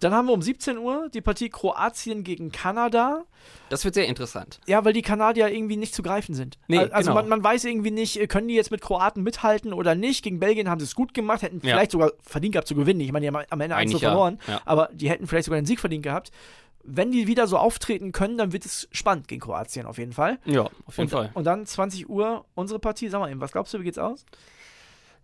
Dann 0.00 0.12
haben 0.12 0.26
wir 0.26 0.32
um 0.34 0.42
17 0.42 0.76
Uhr 0.76 1.08
die 1.14 1.20
Partie 1.20 1.48
Kroatien 1.48 2.24
gegen 2.24 2.52
Kanada. 2.52 3.24
Das 3.70 3.84
wird 3.84 3.94
sehr 3.94 4.06
interessant. 4.06 4.60
Ja, 4.66 4.84
weil 4.84 4.92
die 4.92 5.02
Kanadier 5.02 5.48
irgendwie 5.48 5.76
nicht 5.76 5.94
zu 5.94 6.02
greifen 6.02 6.34
sind. 6.34 6.58
Nee, 6.68 6.78
Al- 6.78 6.92
also 6.92 7.10
genau. 7.10 7.20
man, 7.22 7.28
man 7.28 7.44
weiß 7.44 7.64
irgendwie 7.64 7.90
nicht, 7.90 8.20
äh, 8.20 8.26
können 8.26 8.48
die 8.48 8.54
jetzt 8.54 8.70
mit 8.70 8.80
Kroaten 8.82 9.22
mithalten 9.22 9.72
oder 9.72 9.94
nicht. 9.94 10.22
Gegen 10.22 10.40
Belgien 10.40 10.68
haben 10.68 10.80
sie 10.80 10.84
es 10.84 10.94
gut 10.94 11.14
gemacht, 11.14 11.42
hätten 11.42 11.60
Ja. 11.62 11.74
vielleicht 11.74 11.92
sogar 11.92 12.12
verdient 12.22 12.52
gehabt 12.52 12.68
zu 12.68 12.74
gewinnen. 12.74 13.00
Ich 13.00 13.12
meine, 13.12 13.24
die 13.30 13.34
haben 13.34 13.44
am 13.48 13.60
Ende 13.60 13.76
1 13.76 13.82
Eigentlich 13.90 13.98
zu 13.98 14.04
ja, 14.04 14.10
verloren, 14.10 14.38
ja. 14.46 14.60
aber 14.64 14.90
die 14.92 15.08
hätten 15.08 15.26
vielleicht 15.26 15.46
sogar 15.46 15.60
den 15.60 15.66
Sieg 15.66 15.80
verdient 15.80 16.02
gehabt. 16.02 16.30
Wenn 16.82 17.10
die 17.12 17.26
wieder 17.26 17.46
so 17.46 17.56
auftreten 17.56 18.12
können, 18.12 18.36
dann 18.36 18.52
wird 18.52 18.66
es 18.66 18.88
spannend 18.92 19.26
gegen 19.28 19.40
Kroatien 19.40 19.86
auf 19.86 19.96
jeden 19.96 20.12
Fall. 20.12 20.38
Ja, 20.44 20.64
auf 20.84 20.98
jeden 20.98 21.02
Und, 21.02 21.08
Fall. 21.10 21.30
und 21.32 21.44
dann 21.44 21.64
20 21.64 22.10
Uhr 22.10 22.44
unsere 22.54 22.78
Partie. 22.78 23.08
Sag 23.08 23.20
mal 23.20 23.30
eben, 23.30 23.40
was 23.40 23.52
glaubst 23.52 23.72
du, 23.72 23.80
wie 23.80 23.84
geht's 23.84 23.96
aus? 23.96 24.26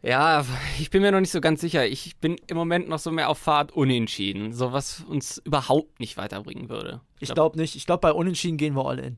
Ja, 0.03 0.45
ich 0.79 0.89
bin 0.91 1.03
mir 1.03 1.13
noch 1.13 1.21
nicht 1.21 1.31
so 1.33 1.41
ganz 1.43 1.61
sicher. 1.61 1.87
Ich 1.87 2.17
bin 2.17 2.37
im 2.47 2.57
Moment 2.57 2.89
noch 2.89 2.99
so 2.99 3.11
mehr 3.11 3.29
auf 3.29 3.39
Fahrt 3.39 3.73
unentschieden. 3.73 4.53
So 4.55 4.73
was 4.73 5.01
uns 5.01 5.39
überhaupt 5.45 6.01
nicht 6.01 6.17
weiterbringen 6.17 6.69
würde. 6.71 7.01
Ich 7.19 7.33
glaube 7.35 7.59
nicht. 7.59 7.77
Ich 7.77 7.85
glaube, 7.87 8.01
bei 8.01 8.13
Unentschieden 8.13 8.57
gehen 8.57 8.75
wir 8.75 8.87
all 8.87 8.99
in. 8.99 9.17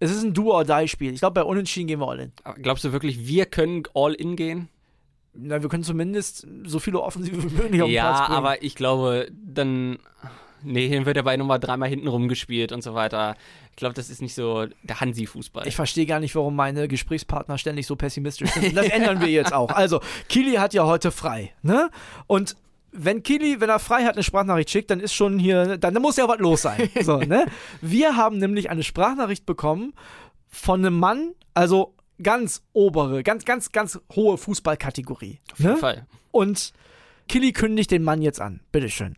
Es 0.00 0.10
ist 0.10 0.22
ein 0.24 0.34
Do-or-Die-Spiel. 0.34 1.12
Ich 1.12 1.20
glaube, 1.20 1.34
bei 1.34 1.44
Unentschieden 1.44 1.86
gehen 1.86 2.00
wir 2.00 2.08
all 2.08 2.18
in. 2.20 2.32
Aber 2.44 2.58
Glaubst 2.58 2.84
du 2.84 2.92
wirklich, 2.92 3.26
wir 3.28 3.46
können 3.46 3.84
all 3.94 4.12
in 4.14 4.34
gehen? 4.36 4.68
Na, 5.34 5.62
wir 5.62 5.68
können 5.68 5.84
zumindest 5.84 6.46
so 6.64 6.80
viele 6.80 7.00
Offensive 7.00 7.36
wie 7.36 7.54
möglich 7.54 7.82
auf 7.82 7.88
den 7.88 7.94
Platz 7.94 8.18
Ja, 8.18 8.24
bringen. 8.26 8.36
aber 8.38 8.62
ich 8.62 8.74
glaube, 8.74 9.28
dann. 9.32 9.98
Nee, 10.62 10.88
hier 10.88 11.04
wird 11.06 11.16
dabei 11.16 11.36
nochmal 11.36 11.60
dreimal 11.60 11.88
hinten 11.88 12.08
rumgespielt 12.08 12.72
und 12.72 12.82
so 12.82 12.94
weiter. 12.94 13.36
Ich 13.70 13.76
glaube, 13.76 13.94
das 13.94 14.10
ist 14.10 14.20
nicht 14.22 14.34
so 14.34 14.66
der 14.82 15.00
Hansi-Fußball. 15.00 15.66
Ich 15.68 15.76
verstehe 15.76 16.06
gar 16.06 16.20
nicht, 16.20 16.34
warum 16.34 16.56
meine 16.56 16.88
Gesprächspartner 16.88 17.58
ständig 17.58 17.86
so 17.86 17.96
pessimistisch 17.96 18.50
sind. 18.50 18.74
Das 18.74 18.88
ändern 18.88 19.20
wir 19.20 19.28
jetzt 19.28 19.52
auch. 19.52 19.70
Also, 19.70 20.00
Kili 20.28 20.54
hat 20.54 20.74
ja 20.74 20.84
heute 20.84 21.10
frei, 21.10 21.52
ne? 21.62 21.90
Und 22.26 22.56
wenn 22.90 23.22
Kili, 23.22 23.60
wenn 23.60 23.68
er 23.68 23.78
frei 23.78 24.04
hat, 24.04 24.14
eine 24.14 24.22
Sprachnachricht 24.22 24.70
schickt, 24.70 24.90
dann 24.90 24.98
ist 25.00 25.12
schon 25.14 25.38
hier, 25.38 25.76
dann 25.78 25.94
muss 25.94 26.16
ja 26.16 26.26
was 26.28 26.38
los 26.38 26.62
sein. 26.62 26.88
So, 27.02 27.16
ne? 27.18 27.46
Wir 27.80 28.16
haben 28.16 28.38
nämlich 28.38 28.70
eine 28.70 28.82
Sprachnachricht 28.82 29.46
bekommen 29.46 29.92
von 30.48 30.80
einem 30.84 30.98
Mann, 30.98 31.32
also 31.54 31.94
ganz 32.22 32.62
obere, 32.72 33.22
ganz, 33.22 33.44
ganz, 33.44 33.70
ganz 33.70 34.00
hohe 34.16 34.38
Fußballkategorie. 34.38 35.38
Auf 35.52 35.58
jeden 35.58 35.72
Ne? 35.72 35.76
Fall. 35.76 36.06
Und 36.32 36.72
Kili 37.28 37.52
kündigt 37.52 37.90
den 37.90 38.02
Mann 38.02 38.22
jetzt 38.22 38.40
an. 38.40 38.60
Bitteschön. 38.72 39.14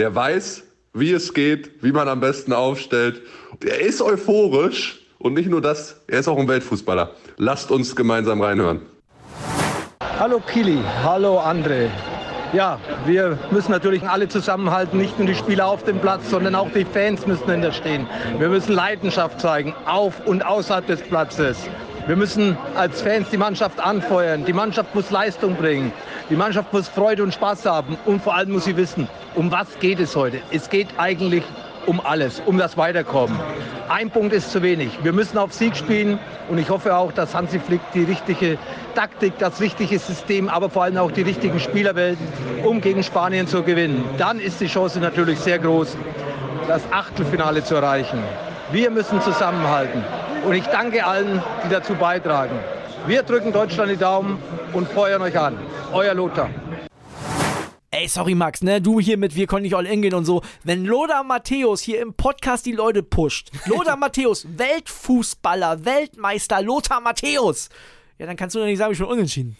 Der 0.00 0.14
weiß, 0.14 0.62
wie 0.94 1.12
es 1.12 1.34
geht, 1.34 1.82
wie 1.82 1.92
man 1.92 2.08
am 2.08 2.20
besten 2.20 2.54
aufstellt. 2.54 3.20
Der 3.62 3.82
ist 3.82 4.00
euphorisch 4.00 4.98
und 5.18 5.34
nicht 5.34 5.50
nur 5.50 5.60
das, 5.60 6.00
er 6.06 6.20
ist 6.20 6.26
auch 6.26 6.38
ein 6.38 6.48
Weltfußballer. 6.48 7.10
Lasst 7.36 7.70
uns 7.70 7.94
gemeinsam 7.94 8.40
reinhören. 8.40 8.80
Hallo 10.18 10.40
Kili, 10.40 10.78
hallo 11.04 11.38
André. 11.38 11.90
Ja, 12.54 12.80
wir 13.04 13.38
müssen 13.50 13.72
natürlich 13.72 14.02
alle 14.02 14.26
zusammenhalten, 14.26 14.98
nicht 14.98 15.18
nur 15.18 15.28
die 15.28 15.34
Spieler 15.34 15.66
auf 15.66 15.84
dem 15.84 15.98
Platz, 15.98 16.30
sondern 16.30 16.54
auch 16.54 16.70
die 16.72 16.86
Fans 16.86 17.26
müssen 17.26 17.50
hinter 17.50 17.70
stehen. 17.70 18.06
Wir 18.38 18.48
müssen 18.48 18.72
Leidenschaft 18.72 19.38
zeigen, 19.38 19.74
auf 19.84 20.26
und 20.26 20.46
außerhalb 20.46 20.86
des 20.86 21.02
Platzes. 21.02 21.58
Wir 22.10 22.16
müssen 22.16 22.58
als 22.74 23.02
Fans 23.02 23.30
die 23.30 23.36
Mannschaft 23.36 23.78
anfeuern. 23.78 24.44
Die 24.44 24.52
Mannschaft 24.52 24.96
muss 24.96 25.12
Leistung 25.12 25.54
bringen. 25.54 25.92
Die 26.28 26.34
Mannschaft 26.34 26.72
muss 26.72 26.88
Freude 26.88 27.22
und 27.22 27.32
Spaß 27.32 27.64
haben. 27.66 27.96
Und 28.04 28.20
vor 28.20 28.34
allem 28.34 28.50
muss 28.50 28.64
sie 28.64 28.76
wissen, 28.76 29.06
um 29.36 29.52
was 29.52 29.78
geht 29.78 30.00
es 30.00 30.16
heute? 30.16 30.40
Es 30.50 30.68
geht 30.68 30.88
eigentlich 30.98 31.44
um 31.86 32.00
alles, 32.04 32.42
um 32.46 32.58
das 32.58 32.76
Weiterkommen. 32.76 33.38
Ein 33.88 34.10
Punkt 34.10 34.32
ist 34.32 34.50
zu 34.50 34.60
wenig. 34.60 34.90
Wir 35.04 35.12
müssen 35.12 35.38
auf 35.38 35.52
Sieg 35.52 35.76
spielen 35.76 36.18
und 36.48 36.58
ich 36.58 36.68
hoffe 36.68 36.96
auch, 36.96 37.12
dass 37.12 37.32
Hansi 37.32 37.60
Flick 37.60 37.80
die 37.94 38.02
richtige 38.02 38.58
Taktik, 38.96 39.38
das 39.38 39.60
richtige 39.60 40.00
System, 40.00 40.48
aber 40.48 40.68
vor 40.68 40.82
allem 40.82 40.96
auch 40.96 41.12
die 41.12 41.22
richtigen 41.22 41.60
Spieler 41.60 41.94
wählt, 41.94 42.18
um 42.64 42.80
gegen 42.80 43.04
Spanien 43.04 43.46
zu 43.46 43.62
gewinnen. 43.62 44.04
Dann 44.18 44.40
ist 44.40 44.60
die 44.60 44.66
Chance 44.66 44.98
natürlich 44.98 45.38
sehr 45.38 45.60
groß, 45.60 45.96
das 46.66 46.82
Achtelfinale 46.90 47.62
zu 47.62 47.76
erreichen. 47.76 48.18
Wir 48.72 48.90
müssen 48.90 49.20
zusammenhalten 49.20 50.02
und 50.44 50.54
ich 50.54 50.64
danke 50.64 51.04
allen, 51.04 51.42
die 51.64 51.68
dazu 51.68 51.94
beitragen. 51.94 52.58
Wir 53.06 53.22
drücken 53.22 53.52
Deutschland 53.52 53.90
die 53.90 53.96
Daumen 53.96 54.38
und 54.72 54.88
feuern 54.88 55.22
euch 55.22 55.38
an. 55.38 55.56
Euer 55.92 56.14
Lothar. 56.14 56.50
Ey, 57.90 58.06
sorry 58.08 58.34
Max, 58.34 58.62
ne? 58.62 58.80
Du 58.80 59.00
hier 59.00 59.16
mit 59.16 59.34
Wir 59.34 59.46
können 59.46 59.62
nicht 59.62 59.74
all 59.74 59.86
in 59.86 60.00
gehen 60.00 60.14
und 60.14 60.24
so. 60.24 60.42
Wenn 60.64 60.84
Lothar 60.84 61.24
Matthäus 61.24 61.80
hier 61.80 62.00
im 62.00 62.14
Podcast 62.14 62.64
die 62.66 62.72
Leute 62.72 63.02
pusht, 63.02 63.50
Lothar 63.66 63.96
Matthäus, 63.98 64.46
Weltfußballer, 64.56 65.84
Weltmeister 65.84 66.62
Lothar 66.62 67.00
Matthäus, 67.00 67.68
ja, 68.18 68.26
dann 68.26 68.36
kannst 68.36 68.54
du 68.54 68.60
doch 68.60 68.66
nicht 68.66 68.78
sagen, 68.78 68.92
ich 68.92 68.98
bin 68.98 69.08
unentschieden. 69.08 69.56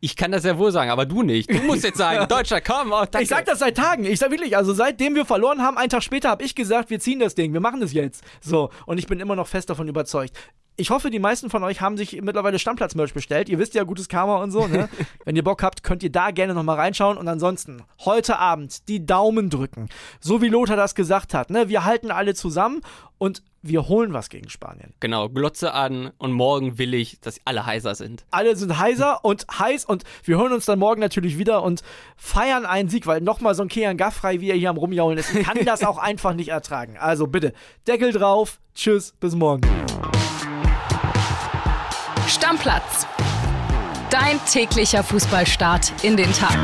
Ich 0.00 0.16
kann 0.16 0.32
das 0.32 0.44
ja 0.44 0.58
wohl 0.58 0.72
sagen, 0.72 0.90
aber 0.90 1.06
du 1.06 1.22
nicht. 1.22 1.50
Du 1.50 1.62
musst 1.62 1.84
jetzt 1.84 1.98
sagen, 1.98 2.26
Deutscher, 2.28 2.60
komm, 2.60 2.92
oh. 2.92 3.04
Ich 3.20 3.28
sag 3.28 3.44
das 3.46 3.60
seit 3.60 3.76
Tagen. 3.76 4.04
Ich 4.04 4.18
sag 4.18 4.30
wirklich, 4.30 4.56
also 4.56 4.72
seitdem 4.72 5.14
wir 5.14 5.24
verloren 5.24 5.62
haben, 5.62 5.78
einen 5.78 5.90
Tag 5.90 6.02
später 6.02 6.30
habe 6.30 6.44
ich 6.44 6.54
gesagt, 6.54 6.90
wir 6.90 7.00
ziehen 7.00 7.20
das 7.20 7.34
Ding, 7.34 7.52
wir 7.52 7.60
machen 7.60 7.80
das 7.80 7.92
jetzt. 7.92 8.24
So, 8.40 8.70
und 8.86 8.98
ich 8.98 9.06
bin 9.06 9.20
immer 9.20 9.36
noch 9.36 9.46
fest 9.46 9.70
davon 9.70 9.88
überzeugt. 9.88 10.36
Ich 10.76 10.88
hoffe, 10.88 11.10
die 11.10 11.18
meisten 11.18 11.50
von 11.50 11.62
euch 11.64 11.82
haben 11.82 11.98
sich 11.98 12.22
mittlerweile 12.22 12.58
Stammplatz-Merch 12.58 13.12
bestellt. 13.12 13.50
Ihr 13.50 13.58
wisst 13.58 13.74
ja, 13.74 13.84
gutes 13.84 14.08
Karma 14.08 14.36
und 14.42 14.52
so, 14.52 14.66
ne? 14.66 14.88
Wenn 15.24 15.36
ihr 15.36 15.44
Bock 15.44 15.62
habt, 15.62 15.82
könnt 15.82 16.02
ihr 16.02 16.10
da 16.10 16.30
gerne 16.30 16.54
nochmal 16.54 16.76
reinschauen. 16.76 17.18
Und 17.18 17.28
ansonsten, 17.28 17.82
heute 18.00 18.38
Abend 18.38 18.88
die 18.88 19.04
Daumen 19.04 19.50
drücken. 19.50 19.90
So 20.20 20.40
wie 20.40 20.48
Lothar 20.48 20.76
das 20.76 20.94
gesagt 20.94 21.34
hat, 21.34 21.50
ne? 21.50 21.68
Wir 21.68 21.84
halten 21.84 22.10
alle 22.10 22.34
zusammen 22.34 22.80
und 23.18 23.42
wir 23.62 23.88
holen 23.88 24.12
was 24.12 24.28
gegen 24.28 24.48
Spanien. 24.50 24.92
Genau, 25.00 25.28
Glotze 25.28 25.72
an 25.72 26.10
und 26.18 26.32
morgen 26.32 26.78
will 26.78 26.94
ich, 26.94 27.20
dass 27.20 27.40
alle 27.44 27.64
heiser 27.64 27.94
sind. 27.94 28.24
Alle 28.30 28.56
sind 28.56 28.78
heiser 28.78 29.24
und 29.24 29.46
heiß 29.58 29.84
und 29.84 30.02
wir 30.24 30.36
hören 30.36 30.52
uns 30.52 30.66
dann 30.66 30.78
morgen 30.78 31.00
natürlich 31.00 31.38
wieder 31.38 31.62
und 31.62 31.82
feiern 32.16 32.66
einen 32.66 32.88
Sieg, 32.88 33.06
weil 33.06 33.20
nochmal 33.20 33.54
so 33.54 33.62
ein 33.62 33.68
Kian 33.68 33.96
Gaffrey, 33.96 34.40
wie 34.40 34.50
er 34.50 34.56
hier 34.56 34.70
am 34.70 34.76
Rumjaulen 34.76 35.18
ist, 35.18 35.32
kann 35.44 35.58
das 35.64 35.84
auch 35.84 35.98
einfach 35.98 36.34
nicht 36.34 36.48
ertragen. 36.48 36.96
Also 36.98 37.28
bitte, 37.28 37.52
Deckel 37.86 38.12
drauf, 38.12 38.60
tschüss, 38.74 39.14
bis 39.20 39.34
morgen. 39.34 39.62
Stammplatz. 42.26 43.06
Dein 44.10 44.38
täglicher 44.44 45.02
Fußballstart 45.02 46.04
in 46.04 46.16
den 46.16 46.32
Tag. 46.32 46.58